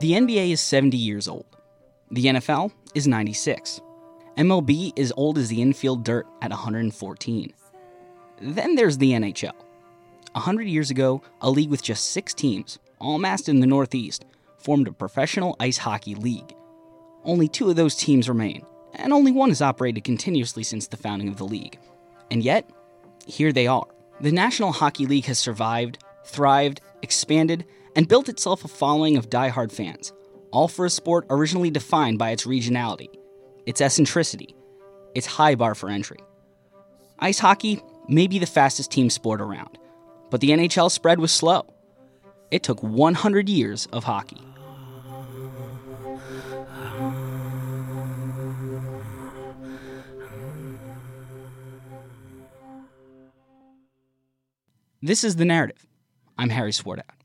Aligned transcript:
The 0.00 0.12
NBA 0.12 0.50
is 0.50 0.60
70 0.60 0.96
years 0.96 1.28
old. 1.28 1.46
The 2.10 2.26
NFL 2.26 2.72
is 2.94 3.06
96. 3.06 3.80
MLB 4.36 4.92
is 4.96 5.12
old 5.16 5.38
as 5.38 5.48
the 5.48 5.62
infield 5.62 6.04
dirt 6.04 6.26
at 6.42 6.50
114. 6.50 7.54
Then 8.40 8.74
there's 8.74 8.98
the 8.98 9.12
NHL. 9.12 9.52
A 10.34 10.40
hundred 10.40 10.66
years 10.66 10.90
ago, 10.90 11.22
a 11.40 11.50
league 11.50 11.70
with 11.70 11.82
just 11.82 12.10
six 12.10 12.34
teams, 12.34 12.80
all 12.98 13.14
amassed 13.14 13.48
in 13.48 13.60
the 13.60 13.68
Northeast, 13.68 14.24
formed 14.58 14.88
a 14.88 14.92
professional 14.92 15.54
ice 15.60 15.78
hockey 15.78 16.16
league. 16.16 16.52
Only 17.22 17.46
two 17.46 17.70
of 17.70 17.76
those 17.76 17.94
teams 17.94 18.28
remain, 18.28 18.66
and 18.94 19.12
only 19.12 19.30
one 19.30 19.50
has 19.50 19.62
operated 19.62 20.02
continuously 20.02 20.64
since 20.64 20.88
the 20.88 20.96
founding 20.96 21.28
of 21.28 21.36
the 21.36 21.44
league. 21.44 21.78
And 22.32 22.42
yet, 22.42 22.68
here 23.26 23.52
they 23.52 23.68
are. 23.68 23.86
The 24.20 24.32
National 24.32 24.72
Hockey 24.72 25.06
League 25.06 25.26
has 25.26 25.38
survived, 25.38 25.98
thrived, 26.24 26.80
expanded, 27.02 27.64
and 27.96 28.08
built 28.08 28.28
itself 28.28 28.64
a 28.64 28.68
following 28.68 29.16
of 29.16 29.30
die-hard 29.30 29.72
fans, 29.72 30.12
all 30.50 30.68
for 30.68 30.84
a 30.84 30.90
sport 30.90 31.26
originally 31.30 31.70
defined 31.70 32.18
by 32.18 32.30
its 32.30 32.46
regionality, 32.46 33.08
its 33.66 33.80
eccentricity, 33.80 34.54
its 35.14 35.26
high 35.26 35.54
bar 35.54 35.74
for 35.74 35.88
entry. 35.88 36.18
Ice 37.18 37.38
hockey 37.38 37.80
may 38.08 38.26
be 38.26 38.38
the 38.38 38.46
fastest 38.46 38.90
team 38.90 39.10
sport 39.10 39.40
around, 39.40 39.78
but 40.30 40.40
the 40.40 40.50
NHL 40.50 40.90
spread 40.90 41.18
was 41.18 41.32
slow. 41.32 41.72
It 42.50 42.62
took 42.62 42.82
100 42.82 43.48
years 43.48 43.86
of 43.92 44.04
hockey. 44.04 44.40
This 55.02 55.22
is 55.22 55.36
The 55.36 55.44
Narrative. 55.44 55.86
I'm 56.38 56.48
Harry 56.48 56.72
Swartout. 56.72 57.23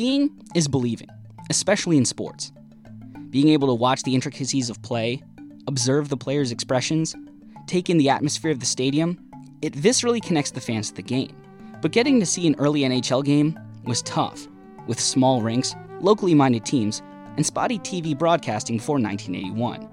Seeing 0.00 0.30
is 0.54 0.66
believing, 0.66 1.10
especially 1.50 1.98
in 1.98 2.06
sports. 2.06 2.52
Being 3.28 3.50
able 3.50 3.68
to 3.68 3.74
watch 3.74 4.02
the 4.02 4.14
intricacies 4.14 4.70
of 4.70 4.80
play, 4.80 5.22
observe 5.68 6.08
the 6.08 6.16
players' 6.16 6.50
expressions, 6.50 7.14
take 7.66 7.90
in 7.90 7.98
the 7.98 8.08
atmosphere 8.08 8.50
of 8.50 8.60
the 8.60 8.64
stadium, 8.64 9.18
it 9.60 9.74
viscerally 9.74 10.22
connects 10.22 10.52
the 10.52 10.60
fans 10.62 10.88
to 10.88 10.94
the 10.94 11.02
game. 11.02 11.36
But 11.82 11.92
getting 11.92 12.18
to 12.18 12.24
see 12.24 12.46
an 12.46 12.56
early 12.58 12.80
NHL 12.80 13.22
game 13.26 13.60
was 13.84 14.00
tough, 14.00 14.48
with 14.86 14.98
small 14.98 15.42
rinks, 15.42 15.76
locally 16.00 16.32
minded 16.32 16.64
teams, 16.64 17.02
and 17.36 17.44
spotty 17.44 17.78
TV 17.78 18.16
broadcasting 18.16 18.78
before 18.78 18.98
1981. 18.98 19.86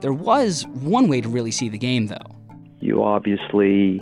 There 0.00 0.12
was 0.12 0.64
one 0.74 1.08
way 1.08 1.20
to 1.20 1.28
really 1.28 1.50
see 1.50 1.68
the 1.68 1.76
game, 1.76 2.06
though. 2.06 2.36
You 2.78 3.02
obviously 3.02 4.00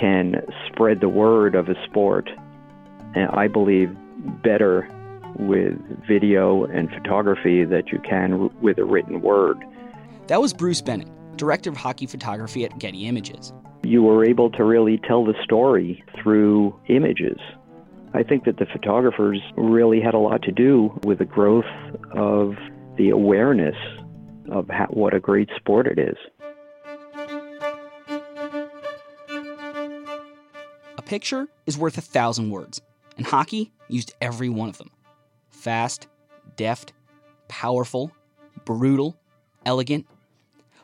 can 0.00 0.36
spread 0.66 1.02
the 1.02 1.10
word 1.10 1.54
of 1.54 1.68
a 1.68 1.74
sport, 1.84 2.30
and 3.14 3.28
I 3.32 3.48
believe 3.48 3.94
better 4.42 4.88
with 5.38 5.74
video 6.06 6.64
and 6.64 6.90
photography 6.90 7.64
that 7.64 7.88
you 7.92 7.98
can 8.00 8.50
with 8.60 8.78
a 8.78 8.84
written 8.84 9.20
word. 9.20 9.58
That 10.28 10.40
was 10.40 10.52
Bruce 10.52 10.80
Bennett, 10.80 11.08
director 11.36 11.70
of 11.70 11.76
hockey 11.76 12.06
photography 12.06 12.64
at 12.64 12.78
Getty 12.78 13.06
Images. 13.06 13.52
You 13.82 14.02
were 14.02 14.24
able 14.24 14.50
to 14.50 14.64
really 14.64 14.98
tell 14.98 15.24
the 15.24 15.34
story 15.44 16.02
through 16.20 16.78
images. 16.88 17.38
I 18.14 18.22
think 18.22 18.44
that 18.44 18.56
the 18.56 18.66
photographers 18.66 19.40
really 19.56 20.00
had 20.00 20.14
a 20.14 20.18
lot 20.18 20.42
to 20.42 20.52
do 20.52 20.98
with 21.04 21.18
the 21.18 21.24
growth 21.24 21.66
of 22.12 22.54
the 22.96 23.10
awareness 23.10 23.76
of 24.50 24.68
how, 24.70 24.86
what 24.86 25.12
a 25.12 25.20
great 25.20 25.50
sport 25.56 25.86
it 25.86 25.98
is. 25.98 26.16
A 30.96 31.02
picture 31.02 31.46
is 31.66 31.76
worth 31.76 31.98
a 31.98 32.00
thousand 32.00 32.50
words, 32.50 32.80
and 33.16 33.26
hockey 33.26 33.72
used 33.88 34.14
every 34.20 34.48
one 34.48 34.68
of 34.68 34.78
them. 34.78 34.90
Fast, 35.50 36.06
deft, 36.56 36.92
powerful, 37.48 38.12
brutal, 38.64 39.16
elegant. 39.64 40.06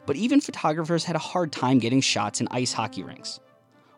But 0.06 0.16
even 0.16 0.40
photographers 0.40 1.04
had 1.04 1.16
a 1.16 1.20
hard 1.20 1.52
time 1.52 1.78
getting 1.78 2.00
shots 2.00 2.40
in 2.40 2.48
ice 2.50 2.72
hockey 2.72 3.02
rinks. 3.02 3.40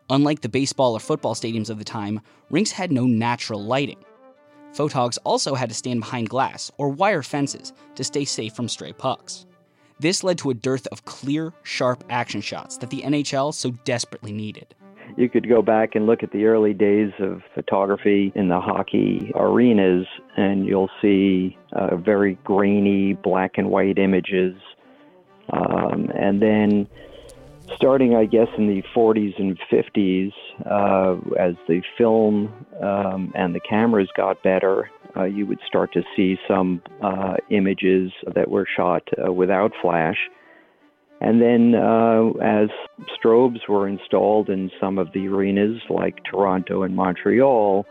Unlike 0.09 0.41
the 0.41 0.49
baseball 0.49 0.93
or 0.93 0.99
football 0.99 1.33
stadiums 1.33 1.69
of 1.69 1.79
the 1.79 1.83
time, 1.83 2.21
rinks 2.49 2.71
had 2.71 2.91
no 2.91 3.05
natural 3.05 3.63
lighting. 3.63 4.03
Photogs 4.73 5.17
also 5.23 5.55
had 5.55 5.69
to 5.69 5.75
stand 5.75 6.01
behind 6.01 6.29
glass 6.29 6.71
or 6.77 6.89
wire 6.89 7.23
fences 7.23 7.73
to 7.95 8.03
stay 8.03 8.25
safe 8.25 8.53
from 8.53 8.69
stray 8.69 8.93
pucks. 8.93 9.45
This 9.99 10.23
led 10.23 10.37
to 10.39 10.49
a 10.49 10.53
dearth 10.53 10.85
of 10.87 11.05
clear, 11.05 11.53
sharp 11.63 12.03
action 12.09 12.41
shots 12.41 12.77
that 12.77 12.89
the 12.89 13.01
NHL 13.01 13.53
so 13.53 13.71
desperately 13.85 14.33
needed. 14.33 14.75
You 15.17 15.29
could 15.29 15.47
go 15.47 15.61
back 15.61 15.95
and 15.95 16.05
look 16.05 16.23
at 16.23 16.31
the 16.31 16.45
early 16.45 16.73
days 16.73 17.11
of 17.19 17.41
photography 17.53 18.33
in 18.35 18.49
the 18.49 18.59
hockey 18.59 19.31
arenas, 19.33 20.05
and 20.35 20.65
you'll 20.65 20.89
see 21.01 21.57
uh, 21.71 21.95
very 21.95 22.37
grainy 22.43 23.13
black 23.13 23.57
and 23.57 23.69
white 23.69 23.97
images. 23.97 24.55
Um, 25.53 26.11
and 26.13 26.41
then, 26.41 26.87
starting, 27.75 28.15
I 28.15 28.25
guess, 28.25 28.49
in 28.57 28.67
the 28.67 28.83
40s 28.93 29.39
and 29.39 29.57
50s, 29.71 30.33
uh, 30.65 31.15
as 31.39 31.55
the 31.69 31.81
film 31.97 32.53
um, 32.81 33.31
and 33.35 33.55
the 33.55 33.61
cameras 33.61 34.09
got 34.17 34.43
better, 34.43 34.89
uh, 35.15 35.23
you 35.23 35.45
would 35.45 35.59
start 35.65 35.93
to 35.93 36.03
see 36.15 36.37
some 36.45 36.81
uh, 37.01 37.35
images 37.49 38.11
that 38.33 38.49
were 38.49 38.67
shot 38.75 39.03
uh, 39.25 39.31
without 39.31 39.71
flash. 39.81 40.17
And 41.21 41.41
then, 41.41 41.75
uh, 41.75 42.31
as 42.41 42.69
strobes 43.17 43.67
were 43.67 43.87
installed 43.87 44.49
in 44.49 44.69
some 44.79 44.97
of 44.97 45.11
the 45.13 45.27
arenas 45.27 45.81
like 45.89 46.23
Toronto 46.23 46.83
and 46.83 46.95
Montreal, 46.95 47.85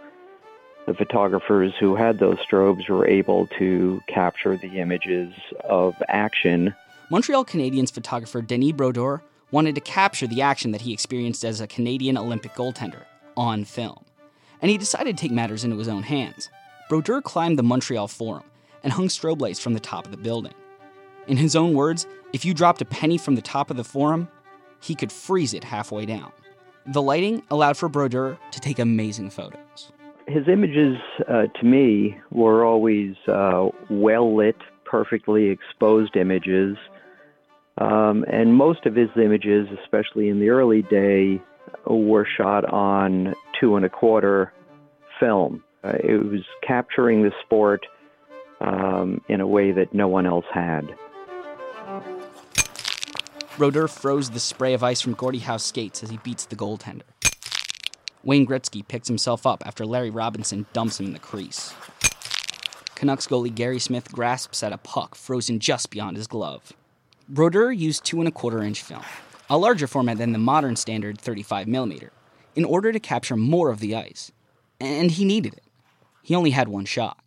the 0.86 0.94
photographers 0.94 1.72
who 1.80 1.96
had 1.96 2.18
those 2.18 2.38
strobes 2.38 2.88
were 2.88 3.06
able 3.06 3.46
to 3.58 4.00
capture 4.06 4.56
the 4.56 4.78
images 4.78 5.32
of 5.68 5.94
action. 6.08 6.74
Montreal 7.10 7.44
Canadiens 7.44 7.92
photographer 7.92 8.42
Denis 8.42 8.72
Brodeur 8.72 9.22
wanted 9.50 9.74
to 9.74 9.80
capture 9.80 10.26
the 10.26 10.42
action 10.42 10.72
that 10.72 10.82
he 10.82 10.92
experienced 10.92 11.44
as 11.44 11.60
a 11.60 11.66
Canadian 11.66 12.18
Olympic 12.18 12.52
goaltender 12.54 13.04
on 13.36 13.64
film, 13.64 14.04
and 14.60 14.70
he 14.70 14.76
decided 14.76 15.16
to 15.16 15.20
take 15.20 15.32
matters 15.32 15.64
into 15.64 15.78
his 15.78 15.88
own 15.88 16.02
hands. 16.02 16.50
Brodeur 16.88 17.22
climbed 17.22 17.58
the 17.58 17.62
Montreal 17.62 18.08
Forum 18.08 18.44
and 18.82 18.92
hung 18.92 19.08
strobe 19.08 19.40
lights 19.40 19.60
from 19.60 19.72
the 19.72 19.80
top 19.80 20.04
of 20.04 20.10
the 20.10 20.16
building. 20.18 20.52
In 21.26 21.36
his 21.36 21.56
own 21.56 21.74
words, 21.74 22.06
if 22.32 22.44
you 22.44 22.52
dropped 22.52 22.82
a 22.82 22.84
penny 22.84 23.16
from 23.16 23.34
the 23.34 23.42
top 23.42 23.70
of 23.70 23.76
the 23.76 23.84
forum, 23.84 24.28
he 24.80 24.94
could 24.94 25.10
freeze 25.10 25.54
it 25.54 25.64
halfway 25.64 26.04
down. 26.04 26.30
The 26.86 27.00
lighting 27.00 27.42
allowed 27.50 27.78
for 27.78 27.88
Brodeur 27.88 28.38
to 28.50 28.60
take 28.60 28.78
amazing 28.78 29.30
photos. 29.30 29.92
His 30.26 30.48
images, 30.48 30.96
uh, 31.28 31.46
to 31.46 31.64
me, 31.64 32.18
were 32.30 32.64
always 32.64 33.14
uh, 33.26 33.68
well 33.88 34.36
lit, 34.36 34.56
perfectly 34.84 35.48
exposed 35.48 36.16
images. 36.16 36.76
Um, 37.78 38.24
and 38.30 38.54
most 38.54 38.84
of 38.84 38.94
his 38.94 39.08
images, 39.16 39.66
especially 39.82 40.28
in 40.28 40.40
the 40.40 40.50
early 40.50 40.82
day, 40.82 41.40
were 41.86 42.26
shot 42.36 42.64
on 42.66 43.34
two 43.58 43.76
and 43.76 43.84
a 43.84 43.88
quarter 43.88 44.52
film. 45.18 45.64
Uh, 45.82 45.92
it 46.02 46.22
was 46.30 46.42
capturing 46.62 47.22
the 47.22 47.32
sport 47.44 47.86
um, 48.60 49.20
in 49.28 49.40
a 49.40 49.46
way 49.46 49.72
that 49.72 49.92
no 49.94 50.08
one 50.08 50.26
else 50.26 50.46
had. 50.52 50.94
Brodeur 53.56 53.86
froze 53.86 54.30
the 54.30 54.40
spray 54.40 54.74
of 54.74 54.82
ice 54.82 55.00
from 55.00 55.14
Gordie 55.14 55.38
Howe's 55.38 55.62
skates 55.62 56.02
as 56.02 56.10
he 56.10 56.16
beats 56.18 56.44
the 56.44 56.56
goaltender. 56.56 57.02
Wayne 58.24 58.46
Gretzky 58.46 58.86
picks 58.86 59.06
himself 59.06 59.46
up 59.46 59.62
after 59.64 59.86
Larry 59.86 60.10
Robinson 60.10 60.66
dumps 60.72 60.98
him 60.98 61.06
in 61.06 61.12
the 61.12 61.20
crease. 61.20 61.72
Canucks 62.96 63.28
goalie 63.28 63.54
Gary 63.54 63.78
Smith 63.78 64.10
grasps 64.10 64.64
at 64.64 64.72
a 64.72 64.78
puck 64.78 65.14
frozen 65.14 65.60
just 65.60 65.90
beyond 65.90 66.16
his 66.16 66.26
glove. 66.26 66.72
Brodeur 67.28 67.70
used 67.70 68.04
two 68.04 68.18
and 68.18 68.26
a 68.26 68.32
quarter 68.32 68.60
inch 68.60 68.82
film, 68.82 69.04
a 69.48 69.56
larger 69.56 69.86
format 69.86 70.18
than 70.18 70.32
the 70.32 70.38
modern 70.38 70.74
standard 70.74 71.20
35 71.20 71.68
millimeter, 71.68 72.10
in 72.56 72.64
order 72.64 72.90
to 72.90 72.98
capture 72.98 73.36
more 73.36 73.70
of 73.70 73.78
the 73.78 73.94
ice. 73.94 74.32
And 74.80 75.12
he 75.12 75.24
needed 75.24 75.54
it. 75.54 75.64
He 76.22 76.34
only 76.34 76.50
had 76.50 76.66
one 76.66 76.86
shot. 76.86 77.18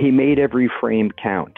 He 0.00 0.10
made 0.10 0.38
every 0.38 0.70
frame 0.80 1.10
count. 1.22 1.56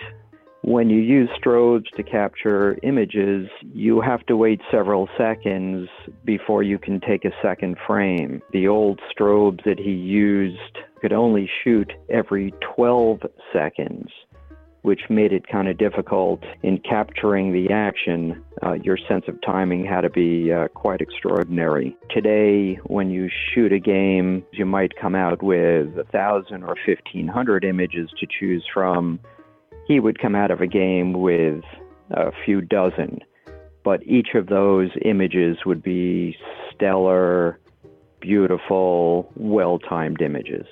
When 0.63 0.91
you 0.91 1.01
use 1.01 1.29
strobes 1.41 1.91
to 1.97 2.03
capture 2.03 2.79
images, 2.83 3.49
you 3.73 4.01
have 4.01 4.25
to 4.27 4.37
wait 4.37 4.61
several 4.71 5.09
seconds 5.17 5.89
before 6.25 6.63
you 6.63 6.79
can 6.79 7.01
take 7.01 7.25
a 7.25 7.33
second 7.43 7.77
frame. 7.87 8.43
The 8.53 8.69
old 8.69 9.01
strobes 9.11 9.65
that 9.65 9.79
he 9.79 9.91
used 9.91 10.79
could 11.01 11.13
only 11.13 11.51
shoot 11.65 11.93
every 12.09 12.53
12 12.77 13.23
seconds 13.53 14.09
which 14.83 15.03
made 15.09 15.33
it 15.33 15.47
kind 15.47 15.69
of 15.69 15.79
difficult 15.79 16.43
in 16.63 16.79
capturing 16.79 17.53
the 17.53 17.73
action. 17.73 18.43
Uh, 18.65 18.75
your 18.75 18.99
sense 19.09 19.25
of 19.29 19.41
timing 19.43 19.85
had 19.85 20.03
to 20.03 20.11
be 20.11 20.53
uh, 20.53 20.69
quite 20.69 21.01
extraordinary. 21.01 21.97
Today, 22.11 22.75
when 22.87 23.11
you 23.11 23.29
shoot 23.55 23.73
a 23.73 23.79
game, 23.79 24.45
you 24.53 24.67
might 24.67 24.93
come 25.01 25.15
out 25.15 25.43
with 25.43 25.97
a 25.99 26.05
thousand 26.11 26.65
or 26.65 26.75
fifteen 26.85 27.29
hundred 27.29 27.65
images 27.65 28.11
to 28.19 28.27
choose 28.27 28.65
from. 28.73 29.21
He 29.87 30.01
would 30.01 30.19
come 30.21 30.35
out 30.35 30.51
of 30.51 30.61
a 30.61 30.67
game 30.67 31.13
with 31.15 31.63
a 32.11 32.31
few 32.45 32.61
dozen. 32.61 33.21
but 33.85 34.03
each 34.07 34.29
of 34.35 34.47
those 34.47 34.91
images 35.05 35.59
would 35.67 35.83
be 35.83 36.37
stellar, 36.75 37.59
beautiful, 38.21 39.31
well 39.37 39.79
timed 39.79 40.21
images. 40.23 40.67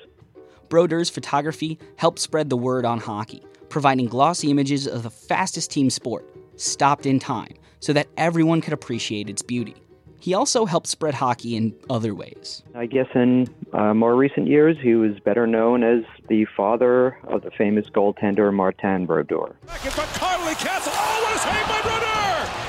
Brodeur's 0.69 1.09
photography 1.09 1.77
helped 1.97 2.19
spread 2.19 2.49
the 2.49 2.57
word 2.57 2.85
on 2.85 2.99
hockey, 2.99 3.43
providing 3.71 4.05
glossy 4.05 4.51
images 4.51 4.85
of 4.85 5.01
the 5.03 5.09
fastest 5.09 5.71
team 5.71 5.89
sport, 5.89 6.29
stopped 6.57 7.05
in 7.07 7.17
time, 7.17 7.55
so 7.79 7.93
that 7.93 8.07
everyone 8.17 8.61
could 8.61 8.73
appreciate 8.73 9.29
its 9.29 9.41
beauty. 9.41 9.75
He 10.19 10.35
also 10.35 10.65
helped 10.65 10.85
spread 10.85 11.15
hockey 11.15 11.55
in 11.55 11.73
other 11.89 12.13
ways. 12.13 12.61
I 12.75 12.85
guess 12.85 13.07
in 13.15 13.47
uh, 13.73 13.95
more 13.95 14.15
recent 14.15 14.45
years, 14.45 14.77
he 14.79 14.93
was 14.93 15.19
better 15.21 15.47
known 15.47 15.83
as 15.83 16.03
the 16.29 16.45
father 16.55 17.17
of 17.23 17.41
the 17.41 17.49
famous 17.57 17.87
goaltender 17.87 18.53
Martin 18.53 19.07
Brodeur. 19.07 19.55
Back 19.65 19.83
in 19.83 19.89
front, 19.89 20.11
Connolly 20.11 20.53
Castle. 20.53 20.93
Oh, 20.95 21.23
what 21.23 21.35
a 21.35 21.39
save 21.39 21.67
by 21.67 21.81
Brodeur! 21.81 22.21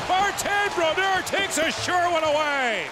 Martin 0.08 0.72
Brodeur 0.74 1.22
takes 1.26 1.58
a 1.58 1.70
sure 1.82 2.10
one 2.10 2.24
away. 2.24 2.86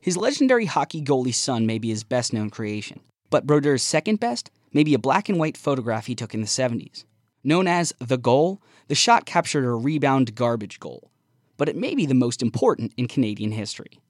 His 0.00 0.16
legendary 0.16 0.64
hockey 0.64 1.02
goalie 1.02 1.34
son 1.34 1.66
may 1.66 1.78
be 1.78 1.90
his 1.90 2.04
best 2.04 2.32
known 2.32 2.48
creation, 2.48 3.00
but 3.28 3.46
Brodeur's 3.46 3.82
second 3.82 4.18
best 4.18 4.50
may 4.72 4.84
be 4.84 4.94
a 4.94 4.98
black 4.98 5.28
and 5.28 5.38
white 5.38 5.56
photograph 5.56 6.06
he 6.06 6.14
took 6.14 6.34
in 6.34 6.40
the 6.40 6.46
70s. 6.46 7.04
Known 7.44 7.66
as 7.66 7.92
The 7.98 8.18
Goal, 8.18 8.60
the 8.88 8.94
shot 8.94 9.26
captured 9.26 9.64
a 9.64 9.70
rebound 9.70 10.34
garbage 10.34 10.80
goal 10.80 11.10
but 11.58 11.68
it 11.68 11.76
may 11.76 11.94
be 11.94 12.06
the 12.06 12.14
most 12.14 12.40
important 12.40 12.94
in 12.96 13.06
Canadian 13.06 13.52
history. 13.52 14.00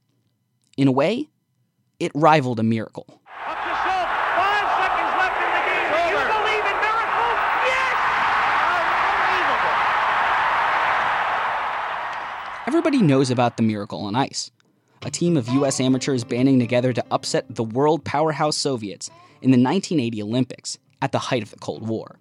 In 0.77 0.87
a 0.87 0.93
way, 0.93 1.31
it 1.99 2.13
rivaled 2.15 2.61
a 2.61 2.63
miracle. 2.63 3.07
Up 3.09 3.57
to 3.57 3.63
Schultz, 3.65 4.13
five 4.37 4.69
seconds 4.79 5.13
left 5.19 5.43
in 5.43 5.51
the 5.51 5.63
game. 5.67 5.91
Do 5.91 5.99
you 6.07 6.15
believe 6.29 6.63
in 6.63 6.77
miracles? 6.79 7.39
Yes! 7.67 7.97
Unbelievable. 9.25 9.79
Everybody 12.69 13.03
knows 13.03 13.31
about 13.31 13.57
the 13.57 13.65
miracle 13.65 14.03
on 14.03 14.15
ice. 14.15 14.53
A 15.03 15.11
team 15.11 15.37
of 15.37 15.49
U.S. 15.49 15.81
amateurs 15.81 16.23
banding 16.25 16.59
together 16.59 16.93
to 16.93 17.05
upset 17.11 17.47
the 17.49 17.65
world 17.65 18.05
powerhouse 18.05 18.57
Soviets 18.57 19.11
in 19.43 19.51
the 19.51 19.63
1980 19.63 20.23
Olympics 20.23 20.79
at 21.01 21.13
the 21.13 21.19
height 21.19 21.43
of 21.43 21.51
the 21.51 21.59
Cold 21.59 21.87
War. 21.87 22.19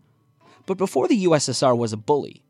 But 0.65 0.77
before 0.77 1.07
the 1.07 1.25
USSR 1.25 1.77
was 1.77 1.93
a 1.93 1.97
bully, 1.97 2.43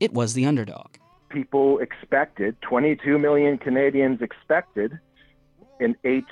it 0.00 0.12
was 0.12 0.34
the 0.34 0.46
underdog 0.46 0.96
people 1.28 1.78
expected, 1.78 2.56
22 2.62 3.18
million 3.18 3.58
Canadians 3.58 4.20
expected 4.20 4.98
an 5.80 5.96
8 6.04 6.24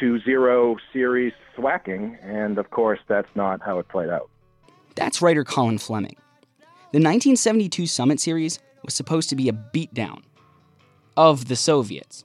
to 0.00 0.20
0 0.20 0.76
series 0.92 1.32
thwacking, 1.54 2.18
and 2.22 2.58
of 2.58 2.70
course, 2.70 2.98
that's 3.08 3.28
not 3.34 3.60
how 3.62 3.78
it 3.78 3.88
played 3.88 4.08
out. 4.08 4.28
That's 4.96 5.22
writer 5.22 5.44
Colin 5.44 5.78
Fleming. 5.78 6.16
The 6.92 7.00
1972 7.00 7.86
Summit 7.86 8.20
Series 8.20 8.58
was 8.84 8.94
supposed 8.94 9.28
to 9.30 9.36
be 9.36 9.48
a 9.48 9.52
beatdown 9.52 10.22
of 11.16 11.46
the 11.48 11.56
Soviets. 11.56 12.24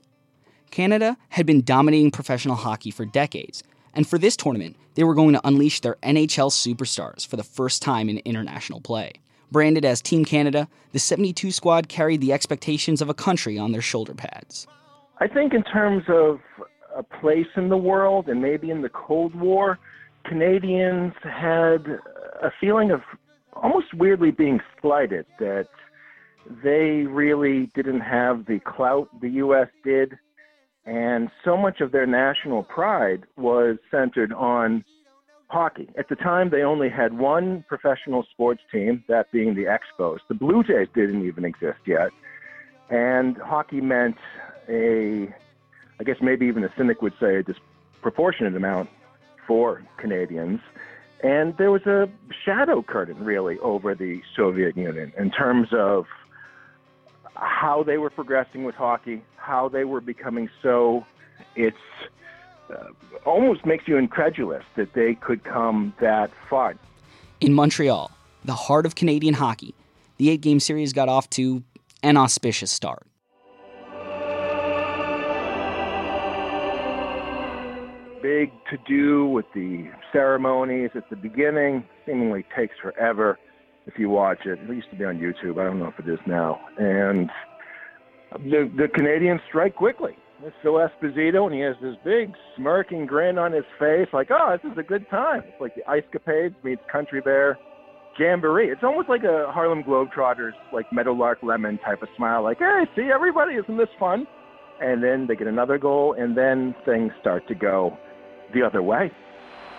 Canada 0.70 1.16
had 1.30 1.46
been 1.46 1.62
dominating 1.62 2.10
professional 2.10 2.56
hockey 2.56 2.90
for 2.90 3.04
decades, 3.04 3.62
and 3.94 4.06
for 4.06 4.18
this 4.18 4.36
tournament, 4.36 4.76
they 4.94 5.04
were 5.04 5.14
going 5.14 5.34
to 5.34 5.46
unleash 5.46 5.80
their 5.80 5.96
NHL 6.02 6.50
superstars 6.50 7.26
for 7.26 7.36
the 7.36 7.44
first 7.44 7.82
time 7.82 8.08
in 8.08 8.18
international 8.18 8.80
play. 8.80 9.12
Branded 9.52 9.84
as 9.84 10.00
Team 10.00 10.24
Canada, 10.24 10.68
the 10.92 10.98
72 10.98 11.50
squad 11.50 11.88
carried 11.88 12.20
the 12.20 12.32
expectations 12.32 13.02
of 13.02 13.08
a 13.08 13.14
country 13.14 13.58
on 13.58 13.72
their 13.72 13.82
shoulder 13.82 14.14
pads. 14.14 14.66
I 15.18 15.26
think, 15.26 15.52
in 15.52 15.62
terms 15.64 16.04
of 16.08 16.40
a 16.94 17.02
place 17.02 17.48
in 17.56 17.68
the 17.68 17.76
world 17.76 18.28
and 18.28 18.40
maybe 18.40 18.70
in 18.70 18.82
the 18.82 18.88
Cold 18.88 19.34
War, 19.34 19.78
Canadians 20.24 21.14
had 21.22 21.98
a 22.42 22.50
feeling 22.60 22.90
of 22.90 23.02
almost 23.54 23.92
weirdly 23.94 24.30
being 24.30 24.60
slighted 24.80 25.26
that 25.38 25.68
they 26.62 27.06
really 27.06 27.66
didn't 27.74 28.00
have 28.00 28.46
the 28.46 28.60
clout 28.60 29.08
the 29.20 29.30
U.S. 29.30 29.68
did. 29.84 30.18
And 30.90 31.30
so 31.44 31.56
much 31.56 31.80
of 31.80 31.92
their 31.92 32.04
national 32.04 32.64
pride 32.64 33.22
was 33.36 33.76
centered 33.92 34.32
on 34.32 34.84
hockey. 35.46 35.88
At 35.96 36.08
the 36.08 36.16
time, 36.16 36.50
they 36.50 36.62
only 36.62 36.88
had 36.88 37.16
one 37.16 37.64
professional 37.68 38.26
sports 38.32 38.60
team, 38.72 39.04
that 39.06 39.30
being 39.30 39.54
the 39.54 39.66
Expos. 39.66 40.18
The 40.28 40.34
Blue 40.34 40.64
Jays 40.64 40.88
didn't 40.92 41.24
even 41.24 41.44
exist 41.44 41.78
yet. 41.86 42.10
And 42.90 43.36
hockey 43.36 43.80
meant 43.80 44.16
a, 44.68 45.32
I 46.00 46.04
guess 46.04 46.16
maybe 46.20 46.46
even 46.46 46.64
a 46.64 46.72
cynic 46.76 47.02
would 47.02 47.14
say, 47.20 47.36
a 47.36 47.44
disproportionate 47.44 48.56
amount 48.56 48.90
for 49.46 49.84
Canadians. 49.96 50.58
And 51.22 51.56
there 51.56 51.70
was 51.70 51.86
a 51.86 52.08
shadow 52.44 52.82
curtain, 52.82 53.24
really, 53.24 53.60
over 53.60 53.94
the 53.94 54.22
Soviet 54.34 54.76
Union 54.76 55.12
in 55.16 55.30
terms 55.30 55.68
of 55.72 56.06
how 57.34 57.82
they 57.82 57.98
were 57.98 58.10
progressing 58.10 58.64
with 58.64 58.74
hockey, 58.74 59.22
how 59.36 59.68
they 59.68 59.84
were 59.84 60.00
becoming 60.00 60.48
so 60.62 61.04
its 61.56 61.76
uh, 62.70 62.86
almost 63.24 63.66
makes 63.66 63.88
you 63.88 63.96
incredulous 63.96 64.64
that 64.76 64.92
they 64.94 65.14
could 65.14 65.44
come 65.44 65.92
that 66.00 66.30
far. 66.48 66.76
In 67.40 67.54
Montreal, 67.54 68.10
the 68.44 68.54
heart 68.54 68.86
of 68.86 68.94
Canadian 68.94 69.34
hockey, 69.34 69.74
the 70.18 70.30
eight 70.30 70.40
game 70.40 70.60
series 70.60 70.92
got 70.92 71.08
off 71.08 71.28
to 71.30 71.62
an 72.02 72.16
auspicious 72.16 72.70
start. 72.70 73.06
Big 78.22 78.52
to 78.70 78.76
do 78.86 79.26
with 79.26 79.46
the 79.54 79.90
ceremonies 80.12 80.90
at 80.94 81.08
the 81.08 81.16
beginning, 81.16 81.84
seemingly 82.06 82.44
takes 82.54 82.74
forever 82.80 83.38
if 83.86 83.98
you 83.98 84.08
watch 84.08 84.40
it. 84.44 84.58
It 84.58 84.68
used 84.68 84.90
to 84.90 84.96
be 84.96 85.04
on 85.04 85.18
YouTube. 85.18 85.60
I 85.60 85.64
don't 85.64 85.78
know 85.78 85.88
if 85.88 85.98
it 85.98 86.08
is 86.08 86.18
now. 86.26 86.60
And 86.78 87.30
the, 88.32 88.70
the 88.76 88.88
Canadians 88.94 89.40
strike 89.48 89.74
quickly. 89.74 90.16
It's 90.42 90.56
Phil 90.62 90.74
Esposito, 90.74 91.44
and 91.44 91.54
he 91.54 91.60
has 91.60 91.76
this 91.82 91.96
big 92.02 92.32
smirking 92.56 93.04
grin 93.04 93.36
on 93.36 93.52
his 93.52 93.64
face, 93.78 94.08
like, 94.12 94.30
oh, 94.30 94.56
this 94.56 94.72
is 94.72 94.78
a 94.78 94.82
good 94.82 95.08
time. 95.10 95.42
It's 95.46 95.60
like 95.60 95.74
the 95.74 95.86
Ice 95.86 96.04
Capades 96.14 96.54
meets 96.64 96.80
Country 96.90 97.20
Bear 97.20 97.58
Jamboree. 98.18 98.70
It's 98.70 98.82
almost 98.82 99.10
like 99.10 99.22
a 99.22 99.52
Harlem 99.52 99.82
Globetrotters, 99.82 100.52
like 100.72 100.86
Meadowlark 100.92 101.42
Lemon 101.42 101.78
type 101.84 102.02
of 102.02 102.08
smile, 102.16 102.42
like, 102.42 102.58
hey, 102.58 102.84
see, 102.96 103.10
everybody, 103.12 103.56
isn't 103.56 103.76
this 103.76 103.88
fun? 103.98 104.26
And 104.80 105.04
then 105.04 105.26
they 105.26 105.36
get 105.36 105.46
another 105.46 105.76
goal, 105.76 106.14
and 106.18 106.34
then 106.36 106.74
things 106.86 107.12
start 107.20 107.46
to 107.48 107.54
go 107.54 107.98
the 108.54 108.62
other 108.62 108.82
way. 108.82 109.12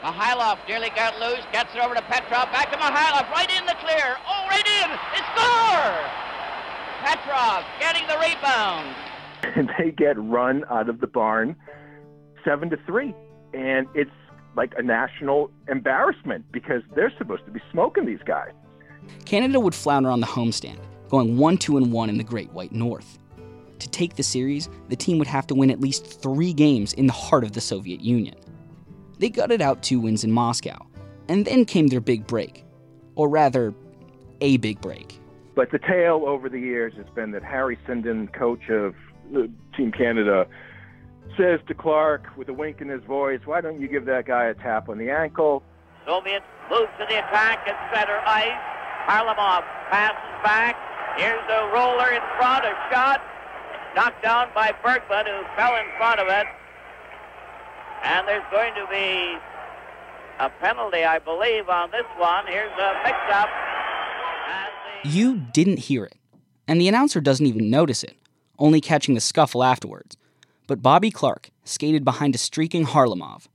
Mikhailov 0.03 0.57
nearly 0.68 0.89
got 0.95 1.19
loose, 1.19 1.45
gets 1.51 1.75
it 1.75 1.81
over 1.81 1.94
to 1.94 2.01
Petrov, 2.01 2.51
back 2.51 2.71
to 2.71 2.77
Mikhailov, 2.77 3.30
right 3.31 3.50
in 3.56 3.65
the 3.65 3.75
clear. 3.81 4.18
Oh, 4.27 4.48
right 4.50 4.65
in! 4.65 4.89
It's 5.13 5.27
score! 5.38 6.21
Petrov 7.04 7.64
getting 7.80 8.07
the 8.07 8.18
rebound. 8.18 8.95
and 9.56 9.69
they 9.78 9.92
get 9.92 10.18
run 10.19 10.64
out 10.69 10.90
of 10.90 10.99
the 11.02 11.07
barn 11.07 11.56
seven 12.44 12.69
to 12.69 12.78
three. 12.85 13.14
And 13.54 13.87
it's 13.94 14.11
like 14.56 14.73
a 14.78 14.83
national 14.83 15.52
embarrassment 15.68 16.45
because 16.52 16.81
they're 16.95 17.14
supposed 17.18 17.45
to 17.45 17.52
be 17.52 17.61
smoking 17.71 18.06
these 18.06 18.21
guys. 18.25 18.52
Canada 19.25 19.59
would 19.59 19.75
flounder 19.75 20.09
on 20.09 20.19
the 20.19 20.28
homestand, 20.28 20.80
going 21.09 21.37
1 21.37 21.57
2 21.57 21.78
and 21.78 21.92
1 21.92 22.09
in 22.09 22.18
the 22.18 22.23
Great 22.23 22.52
White 22.52 22.71
North. 22.71 23.18
To 23.80 23.90
take 23.90 24.16
the 24.16 24.23
series, 24.23 24.69
the 24.90 24.95
team 24.95 25.18
would 25.18 25.28
have 25.28 25.47
to 25.47 25.56
win 25.56 25.71
at 25.71 25.80
least 25.80 26.21
three 26.21 26.54
games 26.54 26.94
in 26.94 27.07
the 27.07 27.14
heart 27.14 27.44
of 27.44 27.54
the 27.54 27.61
Soviet 27.61 28.02
Union. 28.02 28.35
They 29.21 29.30
gutted 29.30 29.61
out 29.61 29.83
two 29.83 29.99
wins 29.99 30.23
in 30.23 30.31
Moscow, 30.31 30.83
and 31.30 31.45
then 31.45 31.63
came 31.63 31.87
their 31.87 32.01
big 32.01 32.25
break. 32.25 32.66
Or 33.13 33.30
rather, 33.30 33.71
a 34.42 34.57
big 34.57 34.81
break. 34.81 35.19
But 35.54 35.69
the 35.69 35.78
tale 35.78 36.23
over 36.25 36.49
the 36.49 36.59
years 36.59 36.95
has 36.97 37.06
been 37.13 37.30
that 37.31 37.44
Harry 37.44 37.78
Sinden, 37.87 38.33
coach 38.33 38.68
of 38.69 38.95
uh, 39.35 39.42
Team 39.78 39.92
Canada 39.92 40.47
says 41.37 41.59
to 41.68 41.75
Clarke 41.75 42.35
with 42.35 42.49
a 42.49 42.54
wink 42.54 42.81
in 42.81 42.90
his 42.90 43.04
voice, 43.04 43.42
why 43.45 43.61
don't 43.61 43.80
you 43.80 43.87
give 43.87 44.06
that 44.06 44.25
guy 44.25 44.45
a 44.45 44.56
tap 44.56 44.90
on 44.90 44.97
the 44.97 45.11
ankle? 45.11 45.61
Soviets 46.04 46.44
move 46.71 46.90
to 46.97 47.06
the 47.07 47.19
attack 47.19 47.68
at 47.68 47.78
center 47.94 48.19
ice. 48.25 48.57
Harlamov 49.06 49.61
passes 49.92 50.44
back. 50.44 50.75
Here's 51.16 51.45
a 51.47 51.69
roller 51.71 52.09
in 52.09 52.21
front, 52.40 52.66
a 52.66 52.73
shot 52.92 53.21
knocked 53.95 54.23
down 54.23 54.47
by 54.56 54.73
Bergman, 54.83 55.28
who 55.28 55.44
fell 55.56 55.75
in 55.75 55.85
front 55.99 56.19
of 56.19 56.28
it. 56.28 56.47
And 58.03 58.27
there's 58.27 58.43
going 58.51 58.73
to 58.75 58.87
be 58.89 59.37
a 60.39 60.49
penalty, 60.59 61.03
I 61.03 61.19
believe, 61.19 61.69
on 61.69 61.91
this 61.91 62.05
one. 62.17 62.47
Here's 62.47 62.71
a 62.71 63.01
mix-up. 63.03 63.49
The... 65.03 65.09
You 65.09 65.45
didn't 65.53 65.79
hear 65.79 66.05
it, 66.05 66.15
and 66.67 66.81
the 66.81 66.87
announcer 66.87 67.21
doesn't 67.21 67.45
even 67.45 67.69
notice 67.69 68.03
it 68.03 68.15
only 68.61 68.79
catching 68.79 69.15
the 69.15 69.21
scuffle 69.21 69.63
afterwards. 69.63 70.15
But 70.67 70.81
Bobby 70.81 71.11
Clarke 71.11 71.49
skated 71.65 72.05
behind 72.05 72.35
a 72.35 72.37
streaking 72.37 72.85
Harlamov, 72.85 73.47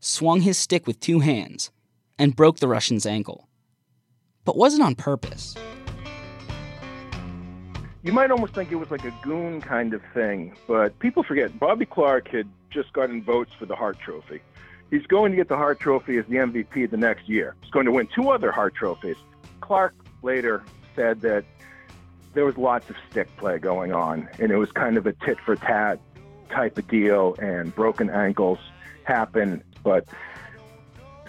swung 0.00 0.40
his 0.40 0.56
stick 0.56 0.86
with 0.86 1.00
two 1.00 1.20
hands, 1.20 1.70
and 2.18 2.36
broke 2.36 2.60
the 2.60 2.68
Russian's 2.68 3.04
ankle. 3.04 3.48
But 4.44 4.56
was 4.56 4.74
it 4.74 4.80
on 4.80 4.94
purpose? 4.94 5.54
You 8.04 8.12
might 8.12 8.32
almost 8.32 8.52
think 8.54 8.72
it 8.72 8.76
was 8.76 8.90
like 8.90 9.04
a 9.04 9.14
goon 9.22 9.60
kind 9.60 9.94
of 9.94 10.02
thing, 10.12 10.56
but 10.66 10.98
people 10.98 11.22
forget 11.22 11.56
Bobby 11.60 11.86
Clarke 11.86 12.26
had 12.28 12.48
just 12.68 12.92
gotten 12.92 13.22
votes 13.22 13.52
for 13.56 13.64
the 13.64 13.76
Hart 13.76 14.00
Trophy. 14.00 14.40
He's 14.90 15.06
going 15.06 15.30
to 15.30 15.36
get 15.36 15.48
the 15.48 15.56
Hart 15.56 15.78
Trophy 15.78 16.18
as 16.18 16.26
the 16.26 16.36
MVP 16.36 16.90
the 16.90 16.96
next 16.96 17.28
year. 17.28 17.54
He's 17.60 17.70
going 17.70 17.86
to 17.86 17.92
win 17.92 18.08
two 18.12 18.30
other 18.30 18.50
Hart 18.50 18.74
Trophies. 18.74 19.16
Clarke 19.60 19.94
later 20.22 20.64
said 20.96 21.20
that 21.20 21.44
there 22.34 22.44
was 22.44 22.58
lots 22.58 22.90
of 22.90 22.96
stick 23.08 23.28
play 23.36 23.58
going 23.58 23.92
on, 23.92 24.28
and 24.40 24.50
it 24.50 24.56
was 24.56 24.72
kind 24.72 24.96
of 24.96 25.06
a 25.06 25.12
tit 25.12 25.38
for 25.38 25.54
tat 25.54 26.00
type 26.50 26.76
of 26.76 26.88
deal, 26.88 27.36
and 27.40 27.72
broken 27.72 28.10
ankles 28.10 28.58
happen. 29.04 29.62
But 29.84 30.06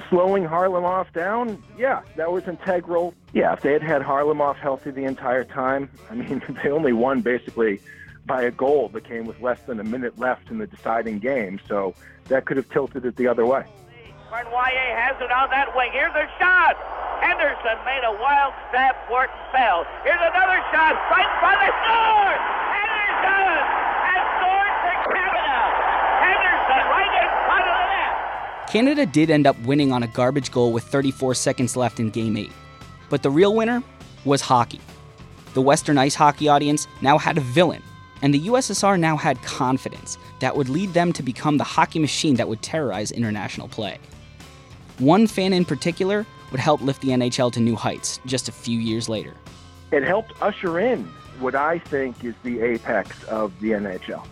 slowing 0.10 0.44
Harlamov 0.44 1.12
down, 1.14 1.62
yeah, 1.78 2.02
that 2.16 2.32
was 2.32 2.48
integral. 2.48 3.14
Yeah, 3.34 3.54
if 3.54 3.62
they 3.62 3.74
had 3.74 3.82
had 3.82 4.02
Harlamov 4.02 4.56
healthy 4.56 4.92
the 4.92 5.04
entire 5.04 5.44
time, 5.44 5.90
I 6.10 6.16
mean, 6.16 6.42
they 6.64 6.70
only 6.70 6.94
won 6.94 7.22
basically 7.22 7.82
by 8.26 8.44
a 8.44 8.52
goal 8.52 8.90
that 8.90 9.04
came 9.04 9.26
with 9.26 9.40
less 9.42 9.60
than 9.68 9.80
a 9.80 9.84
minute 9.84 10.18
left 10.18 10.50
in 10.50 10.58
the 10.58 10.68
deciding 10.68 11.20
game, 11.20 11.60
so 11.68 11.94
that 12.26 12.46
could 12.46 12.58
have 12.58 12.70
tilted 12.70 13.06
it 13.06 13.16
the 13.16 13.28
other 13.28 13.46
way. 13.46 13.66
Cournoyer 14.32 14.90
has 14.98 15.14
it 15.22 15.30
on 15.30 15.50
that 15.52 15.76
wing. 15.78 15.92
Here's 15.94 16.16
a 16.16 16.26
shot. 16.42 16.74
Henderson 17.22 17.78
made 17.86 18.02
a 18.02 18.12
wild 18.18 18.52
stab 18.68 18.98
and 19.08 19.30
fell. 19.54 19.86
Here's 20.04 20.20
another 20.20 20.60
shot. 20.74 20.98
Right 21.14 21.32
front 21.38 21.62
of 21.62 21.74
score! 21.86 22.36
Henderson 22.74 23.54
has 24.10 24.24
scored 24.36 24.74
for 24.84 24.96
Canada. 25.14 25.60
Henderson 26.20 26.82
right 26.92 27.14
in 27.14 27.30
front 27.46 27.66
of 27.70 27.76
the 27.78 27.88
net. 27.94 28.14
Canada 28.68 29.06
did 29.06 29.30
end 29.30 29.46
up 29.46 29.60
winning 29.62 29.92
on 29.92 30.04
a 30.04 30.08
garbage 30.08 30.52
goal 30.52 30.72
with 30.72 30.84
34 30.86 31.36
seconds 31.36 31.76
left 31.76 32.00
in 32.00 32.10
Game 32.10 32.36
8. 32.38 32.52
But 33.10 33.22
the 33.22 33.30
real 33.30 33.56
winner 33.56 33.84
was 34.26 34.42
hockey. 34.42 34.80
The 35.54 35.62
Western 35.62 35.98
ice 35.98 36.16
hockey 36.16 36.48
audience 36.48 36.88
now 37.02 37.18
had 37.18 37.38
a 37.38 37.42
villain, 37.42 37.84
and 38.24 38.34
the 38.34 38.48
USSR 38.48 39.00
now 39.00 39.16
had 39.16 39.42
confidence 39.44 40.18
that 40.40 40.56
would 40.56 40.70
lead 40.70 40.94
them 40.94 41.14
to 41.14 41.22
become 41.22 41.58
the 41.58 41.64
hockey 41.64 42.00
machine 42.00 42.36
that 42.36 42.48
would 42.48 42.62
terrorize 42.64 43.12
international 43.12 43.68
play. 43.68 44.00
One 44.98 45.28
fan 45.28 45.54
in 45.54 45.66
particular 45.66 46.26
would 46.52 46.60
help 46.60 46.82
lift 46.82 47.02
the 47.02 47.10
NHL 47.10 47.52
to 47.54 47.60
new 47.60 47.76
heights 47.76 48.20
just 48.26 48.48
a 48.48 48.52
few 48.52 48.80
years 48.80 49.10
later. 49.10 49.34
It 49.92 50.04
helped 50.04 50.34
usher 50.42 50.80
in 50.80 51.04
what 51.40 51.54
I 51.54 51.80
think 51.80 52.24
is 52.24 52.34
the 52.44 52.62
apex 52.62 53.24
of 53.26 53.52
the 53.60 53.72
NHL. 53.72 54.26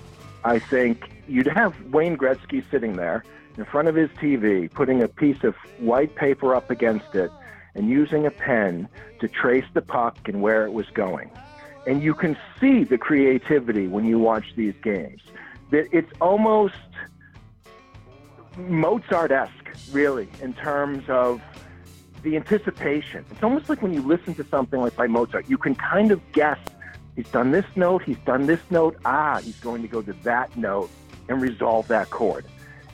I 0.44 0.58
think 0.58 1.12
you'd 1.28 1.48
have 1.48 1.76
Wayne 1.92 2.18
Gretzky 2.18 2.64
sitting 2.72 2.96
there 2.96 3.24
in 3.58 3.66
front 3.66 3.88
of 3.88 3.96
his 3.96 4.10
TV, 4.12 4.72
putting 4.72 5.02
a 5.02 5.08
piece 5.08 5.44
of 5.44 5.56
white 5.80 6.16
paper 6.16 6.56
up 6.56 6.70
against 6.70 7.16
it 7.16 7.32
and 7.76 7.90
using 7.90 8.26
a 8.26 8.32
pen 8.32 8.88
to 9.20 9.28
trace 9.28 9.66
the 9.74 9.82
puck 9.82 10.18
and 10.28 10.42
where 10.42 10.66
it 10.66 10.72
was 10.72 10.90
going. 10.90 11.30
And 11.88 12.04
you 12.04 12.14
can 12.14 12.38
see 12.60 12.84
the 12.84 12.98
creativity 12.98 13.88
when 13.88 14.06
you 14.06 14.20
watch 14.20 14.54
these 14.56 14.76
games. 14.84 15.22
That 15.72 15.88
it's 15.92 16.12
almost 16.20 16.76
Mozart-esque, 18.58 19.70
really, 19.92 20.28
in 20.42 20.54
terms 20.54 21.04
of 21.08 21.42
the 22.24 22.36
anticipation. 22.36 23.26
It's 23.32 23.42
almost 23.42 23.70
like 23.70 23.82
when 23.82 23.94
you 23.94 24.02
listen 24.02 24.36
to 24.36 24.44
something 24.44 24.80
like 24.80 24.96
by 24.96 25.08
Mozart, 25.08 25.50
you 25.50 25.58
can 25.58 25.76
kind 25.76 26.12
of 26.12 26.22
guess 26.34 26.60
he's 27.16 27.30
done 27.30 27.52
this 27.52 27.66
note, 27.76 28.04
he's 28.04 28.20
done 28.26 28.46
this 28.46 28.60
note, 28.70 28.98
ah, 29.06 29.40
he's 29.42 29.60
going 29.60 29.82
to 29.82 29.88
go 29.88 30.02
to 30.02 30.14
that 30.24 30.56
note 30.56 30.90
and 31.30 31.42
resolve 31.42 31.88
that 31.88 32.10
chord. 32.10 32.46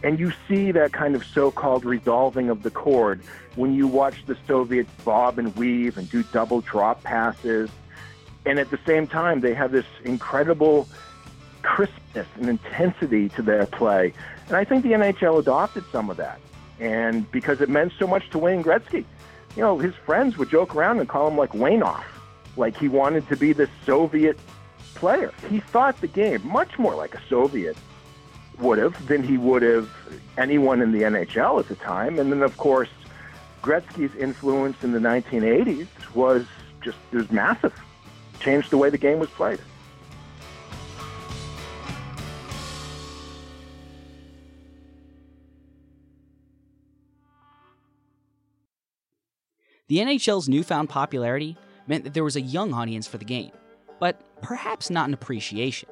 And 0.03 0.19
you 0.19 0.31
see 0.47 0.71
that 0.71 0.93
kind 0.93 1.15
of 1.15 1.25
so-called 1.25 1.83
resolving 1.83 2.49
of 2.49 2.63
the 2.63 2.69
chord 2.69 3.21
when 3.55 3.73
you 3.73 3.87
watch 3.87 4.25
the 4.25 4.37
Soviets 4.45 4.91
bob 5.03 5.39
and 5.39 5.55
weave 5.55 5.97
and 5.97 6.09
do 6.09 6.23
double 6.31 6.61
drop 6.61 7.03
passes. 7.03 7.69
And 8.45 8.59
at 8.59 8.69
the 8.69 8.79
same 8.85 9.07
time, 9.07 9.41
they 9.41 9.53
have 9.53 9.71
this 9.71 9.85
incredible 10.03 10.87
crispness 11.63 12.27
and 12.35 12.47
intensity 12.47 13.29
to 13.29 13.41
their 13.41 13.65
play. 13.65 14.13
And 14.47 14.55
I 14.55 14.63
think 14.63 14.83
the 14.83 14.91
NHL 14.91 15.39
adopted 15.39 15.83
some 15.91 16.09
of 16.09 16.17
that. 16.17 16.39
And 16.79 17.29
because 17.31 17.59
it 17.59 17.69
meant 17.69 17.93
so 17.97 18.05
much 18.05 18.29
to 18.29 18.37
Wayne 18.37 18.63
Gretzky, 18.63 19.03
you 19.55 19.63
know, 19.63 19.79
his 19.79 19.95
friends 19.95 20.37
would 20.37 20.49
joke 20.49 20.75
around 20.75 20.99
and 20.99 21.09
call 21.09 21.27
him 21.27 21.37
like 21.37 21.53
Wayne 21.55 21.81
off, 21.81 22.05
like 22.55 22.77
he 22.77 22.87
wanted 22.87 23.27
to 23.29 23.35
be 23.35 23.51
this 23.53 23.69
Soviet 23.85 24.37
player. 24.93 25.33
He 25.49 25.59
thought 25.59 25.99
the 25.99 26.07
game 26.07 26.45
much 26.47 26.77
more 26.77 26.95
like 26.95 27.15
a 27.15 27.21
Soviet 27.27 27.75
would 28.59 28.77
have 28.77 29.07
than 29.07 29.23
he 29.23 29.37
would 29.37 29.61
have 29.61 29.89
anyone 30.37 30.81
in 30.81 30.91
the 30.91 31.01
NHL 31.01 31.59
at 31.59 31.67
the 31.67 31.75
time. 31.75 32.19
And 32.19 32.31
then, 32.31 32.41
of 32.41 32.57
course, 32.57 32.89
Gretzky's 33.61 34.15
influence 34.15 34.83
in 34.83 34.91
the 34.91 34.99
1980s 34.99 35.87
was 36.13 36.45
just 36.81 36.97
it 37.11 37.17
was 37.17 37.31
massive. 37.31 37.73
Changed 38.39 38.69
the 38.69 38.77
way 38.77 38.89
the 38.89 38.97
game 38.97 39.19
was 39.19 39.29
played. 39.29 39.59
The 49.87 49.99
NHL's 49.99 50.49
newfound 50.49 50.89
popularity 50.89 51.57
meant 51.87 52.03
that 52.03 52.13
there 52.13 52.23
was 52.23 52.35
a 52.35 52.41
young 52.41 52.73
audience 52.73 53.07
for 53.07 53.17
the 53.17 53.25
game, 53.25 53.51
but 54.01 54.19
perhaps 54.41 54.89
not 54.89 55.07
an 55.07 55.13
appreciation. 55.13 55.87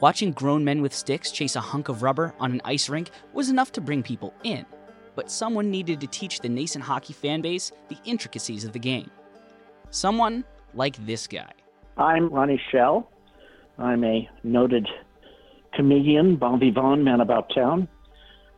Watching 0.00 0.30
grown 0.30 0.64
men 0.64 0.80
with 0.80 0.94
sticks 0.94 1.32
chase 1.32 1.56
a 1.56 1.60
hunk 1.60 1.88
of 1.88 2.04
rubber 2.04 2.32
on 2.38 2.52
an 2.52 2.60
ice 2.64 2.88
rink 2.88 3.10
was 3.32 3.50
enough 3.50 3.72
to 3.72 3.80
bring 3.80 4.04
people 4.04 4.32
in, 4.44 4.64
but 5.16 5.28
someone 5.28 5.72
needed 5.72 6.00
to 6.00 6.06
teach 6.06 6.38
the 6.38 6.48
nascent 6.48 6.84
hockey 6.84 7.12
fan 7.12 7.40
base 7.40 7.72
the 7.88 7.96
intricacies 8.04 8.64
of 8.64 8.72
the 8.72 8.78
game. 8.78 9.10
Someone 9.90 10.44
like 10.72 11.04
this 11.04 11.26
guy. 11.26 11.50
I'm 11.96 12.28
Ronnie 12.28 12.62
Schell. 12.70 13.10
I'm 13.76 14.04
a 14.04 14.28
noted 14.44 14.86
comedian, 15.74 16.36
bon 16.36 16.60
vivant, 16.60 17.02
man 17.02 17.20
about 17.20 17.52
town. 17.52 17.88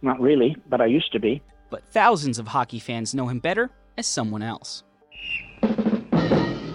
Not 0.03 0.21
really, 0.21 0.57
but 0.69 0.83
I 0.83 0.87
used 0.87 1.11
to 1.13 1.21
be. 1.21 1.43
But 1.71 1.85
thousands 1.85 2.39
of 2.39 2.49
hockey 2.49 2.81
fans 2.81 3.15
know 3.15 3.29
him 3.29 3.39
better 3.39 3.71
as 3.97 4.07
someone 4.07 4.43
else. 4.43 4.83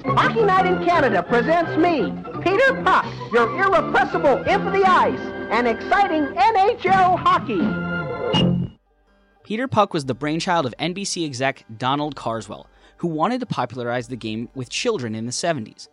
Hockey 0.07 0.43
Night 0.43 0.65
in 0.65 0.83
Canada 0.85 1.21
presents 1.21 1.77
me, 1.77 2.11
Peter 2.45 2.79
Puck, 2.83 3.05
your 3.33 3.49
irrepressible 3.59 4.43
imp 4.47 4.65
of 4.67 4.73
the 4.73 4.83
ice, 4.83 5.19
and 5.49 5.67
exciting 5.67 6.25
NHL 6.35 7.17
hockey. 7.17 8.77
Peter 9.43 9.67
Puck 9.67 9.95
was 9.95 10.05
the 10.05 10.13
brainchild 10.13 10.67
of 10.67 10.75
NBC 10.79 11.25
exec 11.25 11.65
Donald 11.79 12.15
Carswell, 12.15 12.67
who 12.97 13.07
wanted 13.07 13.39
to 13.39 13.47
popularize 13.47 14.07
the 14.07 14.15
game 14.15 14.47
with 14.53 14.69
children 14.69 15.15
in 15.15 15.25
the 15.25 15.31
70s. 15.31 15.87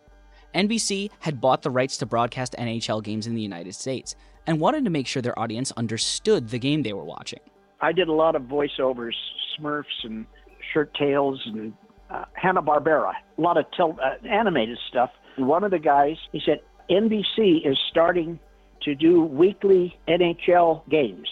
NBC 0.53 1.09
had 1.21 1.41
bought 1.41 1.63
the 1.63 1.71
rights 1.71 1.97
to 1.97 2.05
broadcast 2.05 2.55
NHL 2.59 3.03
games 3.03 3.25
in 3.25 3.33
the 3.33 3.41
United 3.41 3.73
States 3.73 4.15
and 4.45 4.59
wanted 4.59 4.83
to 4.83 4.91
make 4.91 5.07
sure 5.07 5.23
their 5.23 5.37
audience 5.39 5.71
understood 5.71 6.49
the 6.49 6.59
game 6.59 6.83
they 6.83 6.93
were 6.93 7.03
watching. 7.03 7.39
I 7.81 7.93
did 7.93 8.09
a 8.09 8.13
lot 8.13 8.35
of 8.35 8.43
voiceovers, 8.43 9.13
Smurfs 9.59 10.03
and 10.03 10.27
Shirt 10.71 10.93
Tales 10.93 11.41
and 11.47 11.73
uh, 12.11 12.25
Hanna 12.33 12.61
Barbera, 12.61 13.13
a 13.37 13.41
lot 13.41 13.57
of 13.57 13.65
tel- 13.75 13.97
uh, 14.03 14.27
animated 14.27 14.77
stuff. 14.87 15.09
One 15.37 15.63
of 15.63 15.71
the 15.71 15.79
guys, 15.79 16.17
he 16.31 16.41
said, 16.45 16.59
NBC 16.89 17.67
is 17.67 17.77
starting 17.89 18.39
to 18.83 18.95
do 18.95 19.23
weekly 19.23 19.97
NHL 20.07 20.87
games, 20.89 21.29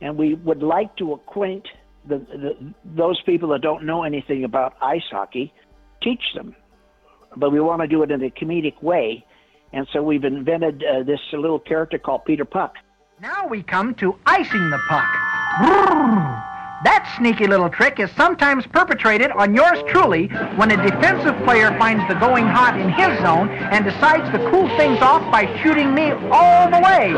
and 0.00 0.16
we 0.16 0.34
would 0.34 0.62
like 0.62 0.96
to 0.96 1.12
acquaint 1.12 1.66
the, 2.06 2.18
the, 2.18 2.74
those 2.84 3.20
people 3.22 3.50
that 3.50 3.60
don't 3.60 3.84
know 3.84 4.04
anything 4.04 4.44
about 4.44 4.74
ice 4.80 5.02
hockey, 5.10 5.52
teach 6.02 6.22
them. 6.34 6.54
But 7.36 7.50
we 7.50 7.60
want 7.60 7.82
to 7.82 7.88
do 7.88 8.02
it 8.02 8.10
in 8.10 8.22
a 8.22 8.30
comedic 8.30 8.82
way, 8.82 9.24
and 9.72 9.86
so 9.92 10.02
we've 10.02 10.24
invented 10.24 10.82
uh, 10.82 11.02
this 11.02 11.20
little 11.32 11.60
character 11.60 11.98
called 11.98 12.24
Peter 12.24 12.44
Puck. 12.44 12.76
Now 13.20 13.46
we 13.46 13.62
come 13.62 13.94
to 13.96 14.16
icing 14.24 14.70
the 14.70 14.78
puck. 14.88 16.39
That 16.82 17.14
sneaky 17.18 17.46
little 17.46 17.68
trick 17.68 18.00
is 18.00 18.10
sometimes 18.12 18.66
perpetrated 18.66 19.30
on 19.32 19.54
yours 19.54 19.78
truly 19.88 20.28
when 20.56 20.70
a 20.70 20.76
defensive 20.78 21.36
player 21.44 21.76
finds 21.78 22.08
the 22.08 22.18
going 22.18 22.46
hot 22.46 22.80
in 22.80 22.88
his 22.88 23.20
zone 23.20 23.50
and 23.50 23.84
decides 23.84 24.24
to 24.32 24.50
cool 24.50 24.66
things 24.78 24.98
off 25.02 25.20
by 25.30 25.44
shooting 25.62 25.94
me 25.94 26.12
all 26.32 26.70
the 26.70 26.78
way. 26.78 27.12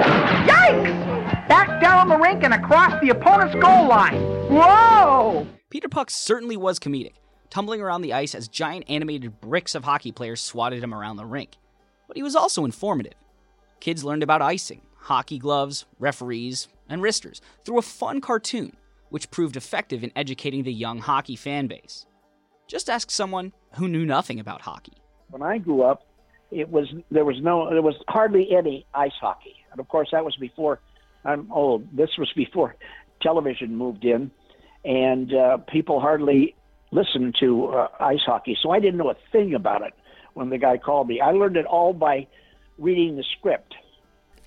Yikes! 0.50 1.48
Back 1.48 1.80
down 1.80 2.08
the 2.08 2.18
rink 2.18 2.42
and 2.42 2.54
across 2.54 3.00
the 3.00 3.10
opponent's 3.10 3.54
goal 3.54 3.86
line. 3.86 4.20
Whoa! 4.50 5.46
Peter 5.70 5.88
Puck 5.88 6.10
certainly 6.10 6.56
was 6.56 6.80
comedic, 6.80 7.14
tumbling 7.48 7.80
around 7.80 8.02
the 8.02 8.12
ice 8.12 8.34
as 8.34 8.48
giant 8.48 8.84
animated 8.88 9.40
bricks 9.40 9.76
of 9.76 9.84
hockey 9.84 10.10
players 10.10 10.40
swatted 10.40 10.82
him 10.82 10.92
around 10.92 11.18
the 11.18 11.24
rink. 11.24 11.50
But 12.08 12.16
he 12.16 12.24
was 12.24 12.34
also 12.34 12.64
informative. 12.64 13.14
Kids 13.78 14.02
learned 14.02 14.24
about 14.24 14.42
icing, 14.42 14.82
hockey 15.02 15.38
gloves, 15.38 15.86
referees, 16.00 16.66
and 16.88 17.00
wristers 17.00 17.40
through 17.64 17.78
a 17.78 17.82
fun 17.82 18.20
cartoon 18.20 18.76
which 19.12 19.30
proved 19.30 19.58
effective 19.58 20.02
in 20.02 20.10
educating 20.16 20.62
the 20.62 20.72
young 20.72 20.98
hockey 20.98 21.36
fan 21.36 21.66
base. 21.66 22.06
Just 22.66 22.88
ask 22.88 23.10
someone 23.10 23.52
who 23.74 23.86
knew 23.86 24.06
nothing 24.06 24.40
about 24.40 24.62
hockey. 24.62 24.94
When 25.28 25.42
I 25.42 25.58
grew 25.58 25.82
up, 25.82 26.06
it 26.50 26.70
was 26.70 26.86
there 27.10 27.26
was 27.26 27.36
no 27.42 27.68
there 27.68 27.82
was 27.82 27.94
hardly 28.08 28.48
any 28.56 28.86
ice 28.94 29.12
hockey, 29.20 29.56
and 29.70 29.78
of 29.78 29.88
course 29.88 30.08
that 30.12 30.24
was 30.24 30.34
before. 30.36 30.80
I'm 31.26 31.52
old. 31.52 31.94
This 31.94 32.08
was 32.16 32.32
before 32.34 32.74
television 33.20 33.76
moved 33.76 34.04
in, 34.06 34.30
and 34.82 35.34
uh, 35.34 35.58
people 35.58 36.00
hardly 36.00 36.56
listened 36.90 37.36
to 37.40 37.66
uh, 37.66 37.88
ice 38.00 38.24
hockey. 38.24 38.56
So 38.62 38.70
I 38.70 38.80
didn't 38.80 38.96
know 38.96 39.10
a 39.10 39.16
thing 39.30 39.54
about 39.54 39.82
it 39.82 39.92
when 40.32 40.48
the 40.48 40.58
guy 40.58 40.78
called 40.78 41.08
me. 41.08 41.20
I 41.20 41.32
learned 41.32 41.58
it 41.58 41.66
all 41.66 41.92
by 41.92 42.26
reading 42.78 43.16
the 43.16 43.24
script. 43.38 43.74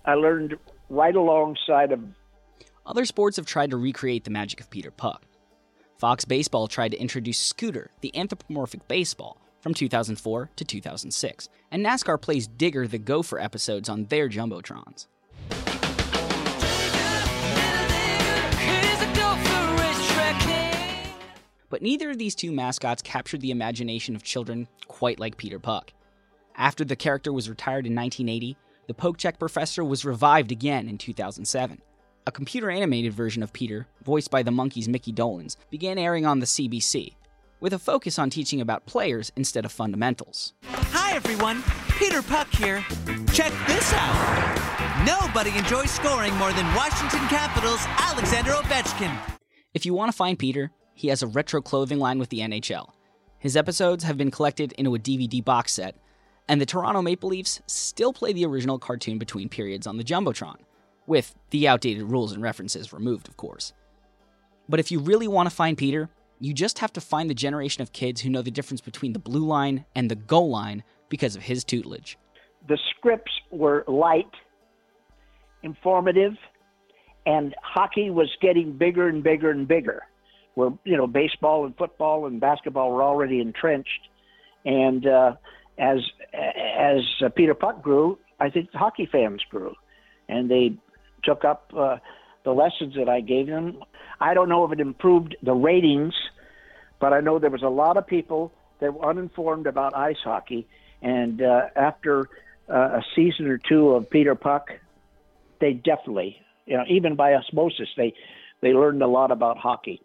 I 0.05 0.15
learned 0.15 0.55
right 0.89 1.15
alongside 1.15 1.91
of 1.91 2.01
other 2.85 3.05
sports 3.05 3.37
have 3.37 3.45
tried 3.45 3.71
to 3.71 3.77
recreate 3.77 4.23
the 4.23 4.29
magic 4.29 4.59
of 4.59 4.69
Peter 4.69 4.91
Puck. 4.91 5.23
Fox 5.97 6.25
Baseball 6.25 6.67
tried 6.67 6.91
to 6.91 6.99
introduce 6.99 7.39
Scooter, 7.39 7.89
the 8.01 8.15
anthropomorphic 8.15 8.87
baseball, 8.87 9.41
from 9.59 9.73
2004 9.73 10.51
to 10.55 10.65
2006, 10.65 11.49
and 11.71 11.83
NASCAR 11.83 12.21
plays 12.21 12.47
Digger 12.47 12.87
the 12.87 12.99
Gopher 12.99 13.39
episodes 13.39 13.89
on 13.89 14.05
their 14.05 14.29
Jumbotrons. 14.29 15.07
But 21.69 21.81
neither 21.81 22.11
of 22.11 22.19
these 22.19 22.35
two 22.35 22.51
mascots 22.51 23.01
captured 23.01 23.41
the 23.41 23.51
imagination 23.51 24.15
of 24.15 24.23
children 24.23 24.67
quite 24.87 25.19
like 25.19 25.37
Peter 25.37 25.59
Puck. 25.59 25.91
After 26.55 26.85
the 26.85 26.95
character 26.95 27.33
was 27.33 27.49
retired 27.49 27.87
in 27.87 27.95
1980, 27.95 28.55
the 28.87 28.93
Poke 28.93 29.17
Check 29.17 29.39
Professor 29.39 29.83
was 29.83 30.05
revived 30.05 30.51
again 30.51 30.87
in 30.87 30.99
2007. 30.99 31.81
A 32.27 32.31
computer 32.31 32.71
animated 32.71 33.13
version 33.13 33.43
of 33.43 33.53
Peter, 33.53 33.85
voiced 34.03 34.31
by 34.31 34.41
the 34.41 34.49
Monkees' 34.49 34.87
Mickey 34.87 35.13
Dolenz, 35.13 35.57
began 35.69 35.99
airing 35.99 36.25
on 36.25 36.39
the 36.39 36.47
CBC, 36.47 37.13
with 37.59 37.71
a 37.71 37.77
focus 37.77 38.17
on 38.17 38.31
teaching 38.31 38.61
about 38.61 38.87
players 38.87 39.31
instead 39.35 39.63
of 39.63 39.71
fundamentals. 39.71 40.53
Hi 40.65 41.13
everyone, 41.13 41.63
Peter 41.99 42.23
Puck 42.23 42.51
here. 42.51 42.83
Check 43.31 43.53
this 43.67 43.93
out. 43.93 45.05
Nobody 45.05 45.55
enjoys 45.55 45.91
scoring 45.91 46.33
more 46.37 46.51
than 46.51 46.65
Washington 46.73 47.19
Capitals' 47.27 47.85
Alexander 47.85 48.53
Ovechkin. 48.53 49.15
If 49.75 49.85
you 49.85 49.93
want 49.93 50.11
to 50.11 50.17
find 50.17 50.39
Peter, 50.39 50.71
he 50.95 51.09
has 51.09 51.21
a 51.21 51.27
retro 51.27 51.61
clothing 51.61 51.99
line 51.99 52.17
with 52.17 52.29
the 52.29 52.39
NHL. 52.39 52.89
His 53.37 53.55
episodes 53.55 54.03
have 54.03 54.17
been 54.17 54.31
collected 54.31 54.71
into 54.79 54.95
a 54.95 54.99
DVD 54.99 55.45
box 55.45 55.73
set, 55.73 55.95
and 56.47 56.59
the 56.59 56.65
Toronto 56.65 57.03
Maple 57.03 57.29
Leafs 57.29 57.61
still 57.67 58.13
play 58.13 58.33
the 58.33 58.47
original 58.47 58.79
cartoon 58.79 59.19
between 59.19 59.47
periods 59.47 59.85
on 59.85 59.97
the 59.97 60.03
Jumbotron, 60.03 60.55
with 61.07 61.35
the 61.51 61.67
outdated 61.67 62.03
rules 62.03 62.31
and 62.31 62.41
references 62.41 62.93
removed, 62.93 63.27
of 63.27 63.37
course. 63.37 63.73
But 64.67 64.79
if 64.79 64.91
you 64.91 64.99
really 64.99 65.27
want 65.27 65.49
to 65.49 65.55
find 65.55 65.77
Peter, 65.77 66.09
you 66.39 66.53
just 66.53 66.79
have 66.79 66.91
to 66.93 67.01
find 67.01 67.29
the 67.29 67.35
generation 67.35 67.81
of 67.81 67.93
kids 67.93 68.21
who 68.21 68.29
know 68.29 68.41
the 68.41 68.51
difference 68.51 68.81
between 68.81 69.13
the 69.13 69.19
blue 69.19 69.45
line 69.45 69.85
and 69.95 70.09
the 70.09 70.15
goal 70.15 70.49
line 70.49 70.83
because 71.09 71.35
of 71.35 71.43
his 71.43 71.63
tutelage. 71.63 72.17
The 72.67 72.77
scripts 72.89 73.31
were 73.51 73.83
light, 73.87 74.31
informative, 75.63 76.33
and 77.25 77.55
hockey 77.61 78.09
was 78.09 78.29
getting 78.41 78.73
bigger 78.73 79.07
and 79.07 79.23
bigger 79.23 79.51
and 79.51 79.67
bigger. 79.67 80.03
Where 80.55 80.71
you 80.83 80.95
know 80.95 81.05
baseball 81.05 81.65
and 81.65 81.75
football 81.75 82.27
and 82.27 82.39
basketball 82.39 82.91
were 82.91 83.03
already 83.03 83.41
entrenched, 83.41 84.07
and 84.63 85.05
uh, 85.05 85.33
as 85.77 85.97
as 86.33 87.01
Peter 87.35 87.53
Puck 87.53 87.81
grew, 87.81 88.17
I 88.39 88.49
think 88.49 88.69
hockey 88.73 89.07
fans 89.11 89.41
grew, 89.49 89.75
and 90.29 90.49
they 90.49 90.77
took 91.25 91.43
up 91.43 91.71
uh, 91.75 91.97
the 92.43 92.51
lessons 92.51 92.95
that 92.95 93.09
I 93.09 93.21
gave 93.21 93.47
them. 93.47 93.79
I 94.19 94.33
don't 94.33 94.49
know 94.49 94.63
if 94.65 94.71
it 94.71 94.79
improved 94.79 95.35
the 95.43 95.53
ratings, 95.53 96.13
but 96.99 97.11
I 97.13 97.19
know 97.19 97.39
there 97.39 97.49
was 97.49 97.63
a 97.63 97.69
lot 97.69 97.97
of 97.97 98.07
people 98.07 98.51
that 98.79 98.93
were 98.93 99.09
uninformed 99.09 99.67
about 99.67 99.95
ice 99.95 100.17
hockey, 100.23 100.67
and 101.01 101.41
uh, 101.41 101.67
after 101.75 102.29
uh, 102.69 102.99
a 102.99 103.01
season 103.15 103.47
or 103.47 103.57
two 103.57 103.89
of 103.91 104.09
Peter 104.09 104.35
Puck, 104.35 104.69
they 105.59 105.73
definitely, 105.73 106.37
you 106.65 106.77
know, 106.77 106.83
even 106.87 107.15
by 107.15 107.33
osmosis, 107.33 107.89
they 107.97 108.13
they 108.61 108.73
learned 108.73 109.01
a 109.01 109.07
lot 109.07 109.31
about 109.31 109.57
hockey. 109.57 110.01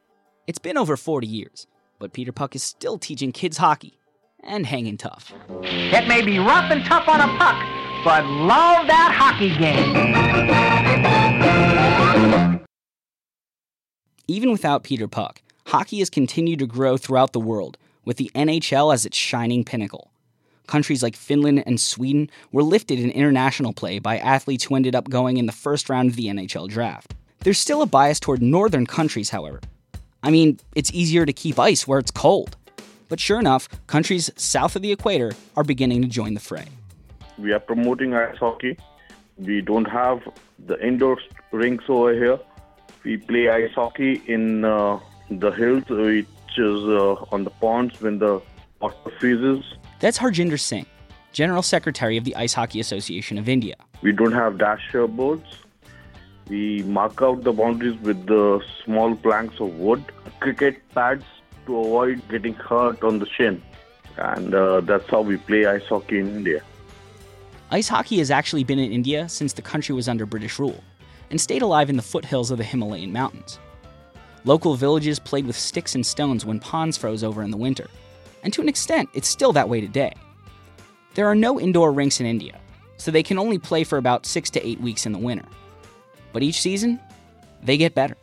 It's 0.47 0.59
been 0.59 0.77
over 0.77 0.97
40 0.97 1.27
years, 1.27 1.67
but 1.99 2.13
Peter 2.13 2.33
Puck 2.33 2.55
is 2.57 2.63
still 2.63 2.99
teaching 2.99 3.33
kids 3.33 3.57
hockey 3.57 3.99
and 4.43 4.67
hanging 4.67 4.97
tough. 4.97 5.33
It 5.63 6.09
may 6.09 6.23
be 6.23 6.39
rough 6.39 6.71
and 6.71 6.85
tough 6.85 7.09
on 7.09 7.21
a 7.21 7.39
puck, 7.39 7.57
but 8.05 8.25
love 8.25 8.87
that 8.87 9.13
hockey 9.15 9.51
game. 9.59 9.95
Even 14.27 14.53
without 14.53 14.85
Peter 14.85 15.09
Puck, 15.09 15.43
hockey 15.67 15.99
has 15.99 16.09
continued 16.09 16.61
to 16.61 16.67
grow 16.67 16.97
throughout 16.97 17.33
the 17.33 17.41
world, 17.41 17.77
with 18.05 18.17
the 18.17 18.31
NHL 18.35 18.95
as 18.95 19.05
its 19.05 19.17
shining 19.17 19.65
pinnacle. 19.65 20.11
Countries 20.67 21.03
like 21.03 21.17
Finland 21.17 21.65
and 21.67 21.81
Sweden 21.81 22.31
were 22.53 22.63
lifted 22.63 23.01
in 23.01 23.11
international 23.11 23.73
play 23.73 23.99
by 23.99 24.19
athletes 24.19 24.65
who 24.65 24.77
ended 24.77 24.95
up 24.95 25.11
going 25.11 25.37
in 25.37 25.47
the 25.47 25.53
first 25.53 25.91
round 25.91 26.09
of 26.11 26.17
the 26.17 26.27
NHL 26.27 26.69
draft. 26.69 27.15
There's 27.41 27.59
still 27.59 27.83
a 27.83 27.87
bias 27.87 28.21
toward 28.21 28.41
northern 28.41 28.87
countries, 28.87 29.31
however. 29.31 29.61
I 30.23 30.31
mean, 30.31 30.61
it's 30.75 30.93
easier 30.93 31.27
to 31.27 31.33
keep 31.33 31.59
ice 31.59 31.89
where 31.89 31.99
it's 31.99 32.11
cold. 32.11 32.57
But 33.09 33.19
sure 33.19 33.41
enough, 33.41 33.69
countries 33.89 34.31
south 34.37 34.77
of 34.77 34.83
the 34.83 34.93
equator 34.93 35.33
are 35.57 35.65
beginning 35.65 36.03
to 36.03 36.09
join 36.09 36.35
the 36.35 36.41
fray. 36.41 36.67
We 37.41 37.53
are 37.53 37.61
promoting 37.61 38.15
ice 38.15 38.37
hockey. 38.37 38.77
We 39.39 39.63
don't 39.63 39.87
have 39.87 40.21
the 40.67 40.79
indoor 40.87 41.17
rinks 41.53 41.85
over 41.89 42.13
here. 42.13 42.39
We 43.03 43.17
play 43.17 43.49
ice 43.49 43.73
hockey 43.75 44.23
in 44.27 44.65
uh, 44.65 45.01
the 45.31 45.51
hills, 45.51 45.85
which 45.89 46.27
is 46.59 46.83
uh, 46.85 47.15
on 47.33 47.45
the 47.45 47.51
ponds 47.51 48.01
when 48.03 48.19
the 48.19 48.43
water 48.81 49.11
freezes. 49.19 49.65
That's 50.01 50.19
Harjinder 50.19 50.61
Singh, 50.61 50.85
General 51.33 51.63
Secretary 51.63 52.19
of 52.19 52.25
the 52.25 52.37
Ice 52.37 52.53
Hockey 52.53 52.79
Association 52.81 53.39
of 53.39 53.49
India. 53.49 53.77
We 54.03 54.13
don't 54.13 54.33
have 54.33 54.59
dasher 54.59 55.07
boards. 55.07 55.47
We 56.49 56.83
mark 56.83 57.23
out 57.23 57.45
the 57.45 57.53
boundaries 57.53 57.99
with 58.01 58.27
the 58.27 58.63
small 58.85 59.15
planks 59.15 59.61
of 59.61 59.75
wood, 59.77 60.05
cricket 60.41 60.77
pads 60.95 61.25
to 61.67 61.79
avoid 61.79 62.21
getting 62.29 62.55
hurt 62.55 63.03
on 63.03 63.19
the 63.19 63.27
shin. 63.27 63.63
And 64.19 64.55
uh, 64.55 64.81
that's 64.83 65.09
how 65.09 65.23
we 65.23 65.39
play 65.39 65.65
ice 65.65 65.87
hockey 65.87 66.19
in 66.19 66.29
India. 66.37 66.63
Ice 67.73 67.87
hockey 67.87 68.19
has 68.19 68.33
actually 68.33 68.65
been 68.65 68.81
in 68.81 68.91
India 68.91 69.29
since 69.29 69.53
the 69.53 69.63
country 69.63 69.95
was 69.95 70.09
under 70.09 70.27
British 70.27 70.59
rule 70.59 70.83
and 71.31 71.41
stayed 71.41 71.63
alive 71.63 71.89
in 71.89 71.97
the 71.97 72.03
foothills 72.03 72.51
of 72.51 72.59
the 72.59 72.65
Himalayan 72.65 73.13
mountains. 73.13 73.61
Local 74.45 74.75
villages 74.75 75.21
played 75.21 75.47
with 75.47 75.57
sticks 75.57 75.95
and 75.95 76.05
stones 76.05 76.45
when 76.45 76.59
ponds 76.59 76.97
froze 76.97 77.23
over 77.23 77.45
in 77.45 77.53
the 77.53 77.57
winter, 77.57 77.89
and 78.43 78.53
to 78.53 78.61
an 78.61 78.69
extent, 78.69 79.09
it's 79.15 79.29
still 79.29 79.53
that 79.53 79.69
way 79.69 79.81
today. 79.81 80.13
There 81.15 81.29
are 81.29 81.37
no 81.37 81.61
indoor 81.61 81.93
rinks 81.93 82.19
in 82.19 82.27
India, 82.27 82.59
so 82.97 83.13
they 83.13 83.23
can 83.23 83.39
only 83.39 83.59
play 83.59 83.85
for 83.85 83.99
about 83.99 84.27
six 84.27 84.51
to 84.51 84.67
eight 84.67 84.81
weeks 84.81 85.07
in 85.07 85.13
the 85.13 85.19
winter. 85.19 85.47
But 86.33 86.43
each 86.43 86.61
season, 86.61 86.99
they 87.63 87.77
get 87.77 87.95
better. 87.95 88.17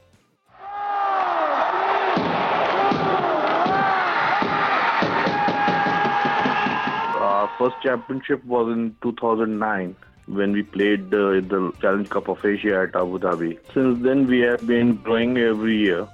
First 7.68 7.84
championship 7.84 8.44
was 8.46 8.72
in 8.72 8.96
2009 9.02 9.96
when 10.28 10.52
we 10.52 10.64
played 10.64 11.14
uh, 11.14 11.42
the 11.54 11.72
Challenge 11.82 12.10
Cup 12.10 12.30
of 12.30 12.44
Asia 12.46 12.82
at 12.82 12.96
Abu 12.96 13.20
Dhabi. 13.20 13.58
Since 13.74 14.04
then, 14.04 14.28
we 14.28 14.40
have 14.42 14.66
been 14.66 14.96
growing 14.98 15.38
every 15.38 15.78
year. 15.78 16.08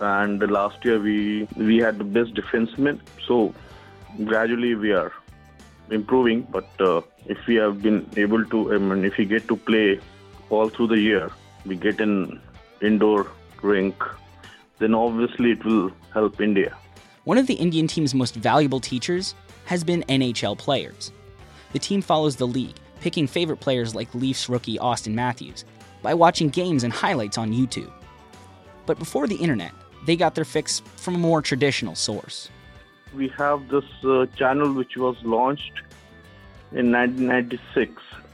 And 0.00 0.40
last 0.50 0.84
year, 0.84 0.98
we 0.98 1.48
we 1.56 1.78
had 1.78 1.98
the 1.98 2.04
best 2.04 2.34
defenseman. 2.34 3.00
So 3.26 3.54
gradually, 4.24 4.74
we 4.74 4.92
are 4.92 5.12
improving. 5.90 6.42
But 6.50 6.80
uh, 6.80 7.02
if 7.26 7.46
we 7.46 7.56
have 7.56 7.82
been 7.82 8.08
able 8.16 8.44
to, 8.46 8.74
I 8.74 8.78
mean, 8.78 9.04
if 9.04 9.18
we 9.18 9.26
get 9.26 9.48
to 9.48 9.56
play 9.56 10.00
all 10.48 10.68
through 10.68 10.88
the 10.88 10.98
year, 10.98 11.30
we 11.66 11.76
get 11.76 12.00
an 12.00 12.40
indoor 12.80 13.26
rink, 13.62 14.02
then 14.78 14.94
obviously 14.94 15.52
it 15.52 15.64
will 15.64 15.90
help 16.14 16.40
India. 16.40 16.74
One 17.24 17.36
of 17.36 17.46
the 17.46 17.54
Indian 17.54 17.86
team's 17.86 18.14
most 18.14 18.34
valuable 18.34 18.80
teachers 18.80 19.34
has 19.70 19.84
been 19.84 20.02
NHL 20.08 20.58
players. 20.58 21.12
The 21.72 21.78
team 21.78 22.02
follows 22.02 22.34
the 22.34 22.46
league, 22.46 22.74
picking 23.00 23.28
favorite 23.28 23.60
players 23.60 23.94
like 23.94 24.12
Leafs 24.16 24.48
rookie 24.48 24.78
Auston 24.78 25.14
Matthews 25.14 25.64
by 26.02 26.12
watching 26.12 26.48
games 26.48 26.82
and 26.82 26.92
highlights 26.92 27.38
on 27.38 27.52
YouTube. 27.52 27.92
But 28.84 28.98
before 28.98 29.28
the 29.28 29.36
internet, 29.36 29.70
they 30.06 30.16
got 30.16 30.34
their 30.34 30.44
fix 30.44 30.80
from 30.96 31.14
a 31.14 31.18
more 31.18 31.40
traditional 31.40 31.94
source. 31.94 32.50
We 33.14 33.28
have 33.38 33.68
this 33.68 33.84
uh, 34.02 34.26
channel 34.34 34.72
which 34.72 34.96
was 34.96 35.14
launched 35.22 35.78
in 36.72 36.90
1996 36.90 37.92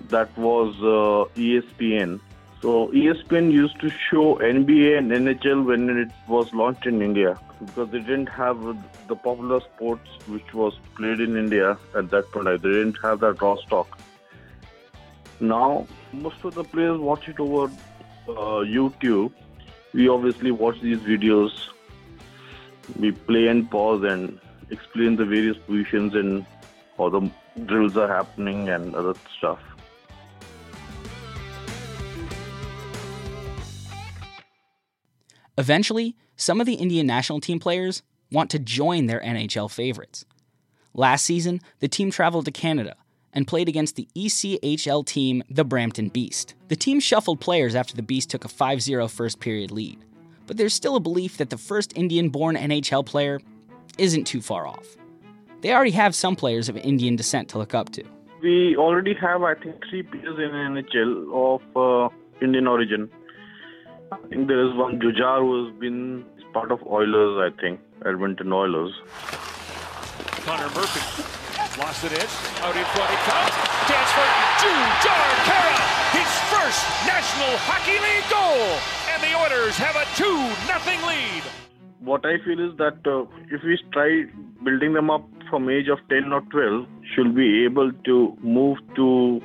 that 0.09 0.35
was 0.39 0.75
uh, 0.77 1.29
ESPN. 1.39 2.19
So 2.63 2.89
ESPN 2.89 3.53
used 3.53 3.79
to 3.81 3.91
show 3.91 4.37
NBA 4.37 4.99
and 4.99 5.11
NHL 5.11 5.65
when 5.65 5.89
it 5.91 6.11
was 6.27 6.53
launched 6.55 6.87
in 6.87 7.03
India 7.03 7.39
because 7.61 7.91
they 7.91 8.01
didn't 8.01 8.29
have 8.29 8.61
the 9.09 9.17
popular 9.17 9.61
sports 9.61 10.09
which 10.27 10.55
was 10.55 10.79
played 10.95 11.21
in 11.21 11.37
India 11.37 11.79
at 11.95 12.11
that 12.11 12.31
point. 12.33 12.47
They 12.47 12.57
didn't 12.57 12.99
have 13.03 13.21
that 13.21 13.41
raw 13.43 13.57
stock. 13.57 13.99
Now 15.39 15.87
most 16.13 16.45
of 16.45 16.55
the 16.55 16.65
players 16.65 16.99
watch 16.99 17.29
it 17.29 17.39
over 17.39 17.71
uh, 18.29 18.65
YouTube. 18.77 19.33
We 19.93 20.09
obviously 20.09 20.51
watch 20.51 20.81
these 20.81 20.99
videos. 20.99 21.53
We 22.99 23.13
play 23.13 23.49
and 23.49 23.71
pause 23.71 24.03
and 24.05 24.41
explain 24.71 25.17
the 25.17 25.27
various 25.27 25.59
positions 25.59 26.15
and 26.15 26.47
how 26.97 27.11
the 27.11 27.31
drills 27.67 27.97
are 27.97 28.09
happening 28.09 28.71
and 28.71 28.95
other 28.95 29.15
stuff. 29.37 29.61
Eventually, 35.59 36.17
some 36.37 36.61
of 36.61 36.67
the 36.67 36.75
Indian 36.75 37.07
national 37.07 37.41
team 37.41 37.59
players 37.59 38.03
want 38.31 38.51
to 38.51 38.59
join 38.59 39.07
their 39.07 39.21
NHL 39.21 39.71
favorites. 39.71 40.27
Last 40.93 41.25
season, 41.25 41.61
the 41.81 41.89
team 41.89 42.11
traveled 42.11 42.45
to 42.45 42.51
Canada 42.51 42.97
and 43.33 43.47
played 43.47 43.69
against 43.69 43.97
the 43.97 44.09
ECHL 44.17 45.05
team, 45.07 45.43
the 45.49 45.65
Brampton 45.65 46.09
Beast. 46.09 46.55
The 46.69 46.77
team 46.77 47.01
shuffled 47.01 47.41
players 47.41 47.75
after 47.75 47.95
the 47.95 48.03
Beast 48.03 48.31
took 48.31 48.45
a 48.45 48.49
5 48.49 48.83
0 48.83 49.09
first 49.09 49.41
period 49.41 49.71
lead, 49.71 49.99
but 50.47 50.57
there's 50.57 50.75
still 50.75 50.97
a 50.97 51.01
belief 51.01 51.37
that 51.39 51.51
the 51.51 51.59
first 51.59 51.97
Indian 51.97 52.29
born 52.29 52.57
NHL 52.57 53.05
player 53.07 53.41
isn't 53.99 54.25
too 54.25 54.43
far 54.43 54.67
off. 54.67 54.97
they 55.63 55.73
already 55.73 55.91
have 55.91 56.15
some 56.15 56.37
players 56.37 56.69
of 56.69 56.77
Indian 56.77 57.17
descent 57.17 57.49
to 57.49 57.59
look 57.59 57.75
up 57.75 57.91
to. 57.91 58.05
We 58.43 58.77
already 58.77 59.15
have, 59.15 59.43
I 59.43 59.55
think, 59.55 59.77
three 59.89 60.03
players 60.03 60.37
in 60.39 60.51
NHL 60.51 61.33
of 61.33 61.63
uh, 61.77 62.15
Indian 62.43 62.67
origin. 62.67 63.11
I 64.13 64.19
think 64.29 64.47
there 64.47 64.65
is 64.65 64.73
one 64.77 65.01
Jujhar 65.01 65.41
who 65.41 65.67
has 65.67 65.81
been 65.81 66.25
part 66.53 66.71
of 66.71 66.81
Oilers, 66.87 67.53
I 67.53 67.61
think, 67.61 67.81
Edmonton 68.05 68.53
Oilers. 68.53 68.95
Connor 70.47 70.71
Murphy 70.71 71.03
lost 71.77 72.05
it 72.05 72.13
in. 72.13 72.29
Out 72.63 72.77
in 72.77 72.87
front 72.95 73.11
it 73.11 73.23
comes. 73.27 73.55
Dance 73.91 74.13
for 74.15 74.29
Jujhar 74.63 75.27
Khaira. 75.43 75.75
His 76.15 76.31
first 76.55 76.87
National 77.03 77.53
Hockey 77.67 77.99
League 77.99 78.31
goal. 78.31 78.79
And 79.11 79.23
the 79.27 79.35
Oilers 79.43 79.77
have 79.77 79.97
a 79.97 80.07
2 80.15 80.23
0 80.23 81.07
lead. 81.09 81.43
What 82.01 82.25
I 82.25 82.39
feel 82.45 82.61
is 82.61 82.77
that 82.79 83.03
uh, 83.07 83.27
if 83.51 83.65
we 83.65 83.77
try 83.93 84.25
building 84.63 84.93
them 84.93 85.11
up 85.11 85.27
from 85.51 85.69
age 85.69 85.89
of 85.89 85.99
10 86.09 86.33
or 86.33 86.43
12, 86.43 86.87
should 87.15 87.35
be 87.35 87.65
able 87.65 87.91
to 88.05 88.39
move 88.41 88.79
to 88.95 89.41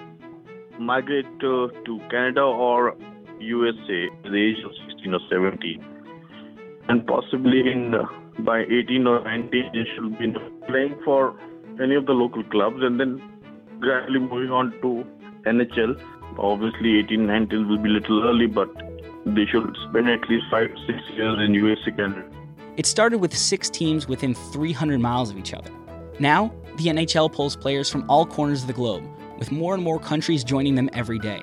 migrate 0.80 1.26
uh, 1.38 1.68
to 1.86 2.00
Canada 2.12 2.42
or 2.42 2.96
USA 3.42 4.08
at 4.26 4.32
the 4.32 4.38
age 4.38 4.64
of 4.64 4.72
16 4.90 5.14
or 5.14 5.20
17. 5.30 5.86
And 6.90 7.06
possibly 7.06 7.72
in 7.72 7.94
uh, 7.94 8.06
by 8.40 8.62
18 8.62 9.08
or 9.08 9.24
19, 9.24 9.72
they 9.74 9.86
should 9.96 10.18
be 10.18 10.34
playing 10.68 10.96
for 11.06 11.36
any 11.82 11.96
of 11.96 12.06
the 12.06 12.14
local 12.14 12.44
clubs 12.46 12.78
and 12.82 13.00
then 13.00 13.22
gradually 13.80 14.20
moving 14.20 14.52
on 14.52 14.72
to 14.82 15.06
NHL. 15.46 16.02
Obviously, 16.38 17.00
18, 17.00 17.26
19 17.26 17.68
will 17.68 17.78
be 17.78 17.90
a 17.90 17.94
little 17.94 18.24
early, 18.28 18.48
but 18.48 18.70
they 19.26 19.46
should 19.46 19.76
spend 19.90 20.10
at 20.10 20.28
least 20.30 20.46
five, 20.50 20.70
six 20.88 21.00
years 21.14 21.40
in 21.40 21.54
USA, 21.54 21.92
Canada. 21.92 22.24
It 22.78 22.86
started 22.86 23.20
with 23.20 23.36
six 23.36 23.70
teams 23.70 24.08
within 24.08 24.34
300 24.34 25.00
miles 25.00 25.30
of 25.30 25.38
each 25.38 25.54
other. 25.54 25.72
Now, 26.20 26.54
the 26.78 26.86
NHL 26.86 27.32
pulls 27.32 27.56
players 27.56 27.90
from 27.90 28.10
all 28.10 28.26
corners 28.26 28.62
of 28.62 28.68
the 28.68 28.74
globe, 28.74 29.04
with 29.38 29.52
more 29.52 29.74
and 29.74 29.84
more 29.84 30.00
countries 30.00 30.44
joining 30.44 30.76
them 30.76 30.90
every 30.94 31.20
day. 31.20 31.42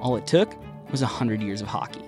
All 0.00 0.16
it 0.16 0.26
took 0.26 0.54
was 0.94 1.02
100 1.02 1.42
years 1.42 1.60
of 1.60 1.66
hockey. 1.66 2.04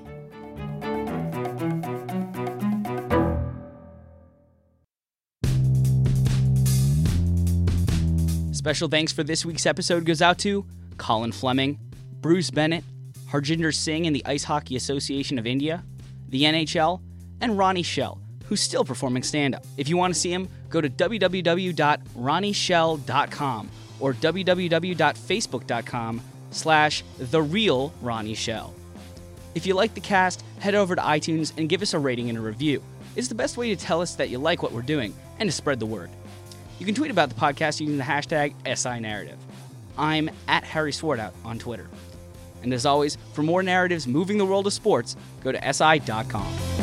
Special 8.52 8.88
thanks 8.88 9.12
for 9.12 9.24
this 9.24 9.44
week's 9.44 9.66
episode 9.66 10.04
goes 10.04 10.22
out 10.22 10.38
to 10.38 10.64
Colin 10.98 11.32
Fleming, 11.32 11.80
Bruce 12.20 12.52
Bennett, 12.52 12.84
Harjinder 13.28 13.74
Singh 13.74 14.06
and 14.06 14.14
the 14.14 14.24
Ice 14.24 14.44
Hockey 14.44 14.76
Association 14.76 15.40
of 15.40 15.48
India, 15.48 15.82
the 16.28 16.44
NHL, 16.44 17.00
and 17.40 17.58
Ronnie 17.58 17.82
Schell, 17.82 18.20
who's 18.44 18.60
still 18.60 18.84
performing 18.84 19.24
stand 19.24 19.56
up. 19.56 19.64
If 19.76 19.88
you 19.88 19.96
want 19.96 20.14
to 20.14 20.20
see 20.20 20.32
him, 20.32 20.48
go 20.70 20.80
to 20.80 20.88
www.ronnieshell.com 20.88 23.70
or 23.98 24.12
www.facebook.com 24.12 26.20
slash 26.50 27.04
the 27.18 27.42
real 27.42 27.92
Ronnie 28.00 28.34
Schell. 28.34 28.74
If 29.54 29.66
you 29.66 29.74
like 29.74 29.94
the 29.94 30.00
cast, 30.00 30.44
head 30.58 30.74
over 30.74 30.94
to 30.94 31.02
iTunes 31.02 31.52
and 31.56 31.68
give 31.68 31.82
us 31.82 31.94
a 31.94 31.98
rating 31.98 32.28
and 32.28 32.38
a 32.38 32.42
review. 32.42 32.82
It's 33.16 33.28
the 33.28 33.34
best 33.34 33.56
way 33.56 33.74
to 33.74 33.76
tell 33.76 34.02
us 34.02 34.14
that 34.16 34.28
you 34.28 34.38
like 34.38 34.62
what 34.62 34.72
we're 34.72 34.82
doing 34.82 35.14
and 35.38 35.48
to 35.48 35.52
spread 35.52 35.80
the 35.80 35.86
word. 35.86 36.10
You 36.78 36.84
can 36.84 36.94
tweet 36.94 37.10
about 37.10 37.30
the 37.30 37.34
podcast 37.34 37.80
using 37.80 37.96
the 37.96 38.04
hashtag 38.04 38.54
SI 38.76 39.00
Narrative. 39.00 39.38
I'm 39.96 40.28
at 40.46 40.64
Harry 40.64 40.92
Swartout 40.92 41.32
on 41.44 41.58
Twitter. 41.58 41.88
And 42.62 42.74
as 42.74 42.84
always, 42.84 43.16
for 43.32 43.42
more 43.42 43.62
narratives 43.62 44.06
moving 44.06 44.38
the 44.38 44.44
world 44.44 44.66
of 44.66 44.72
sports, 44.72 45.16
go 45.42 45.52
to 45.52 45.72
SI.com. 45.72 46.75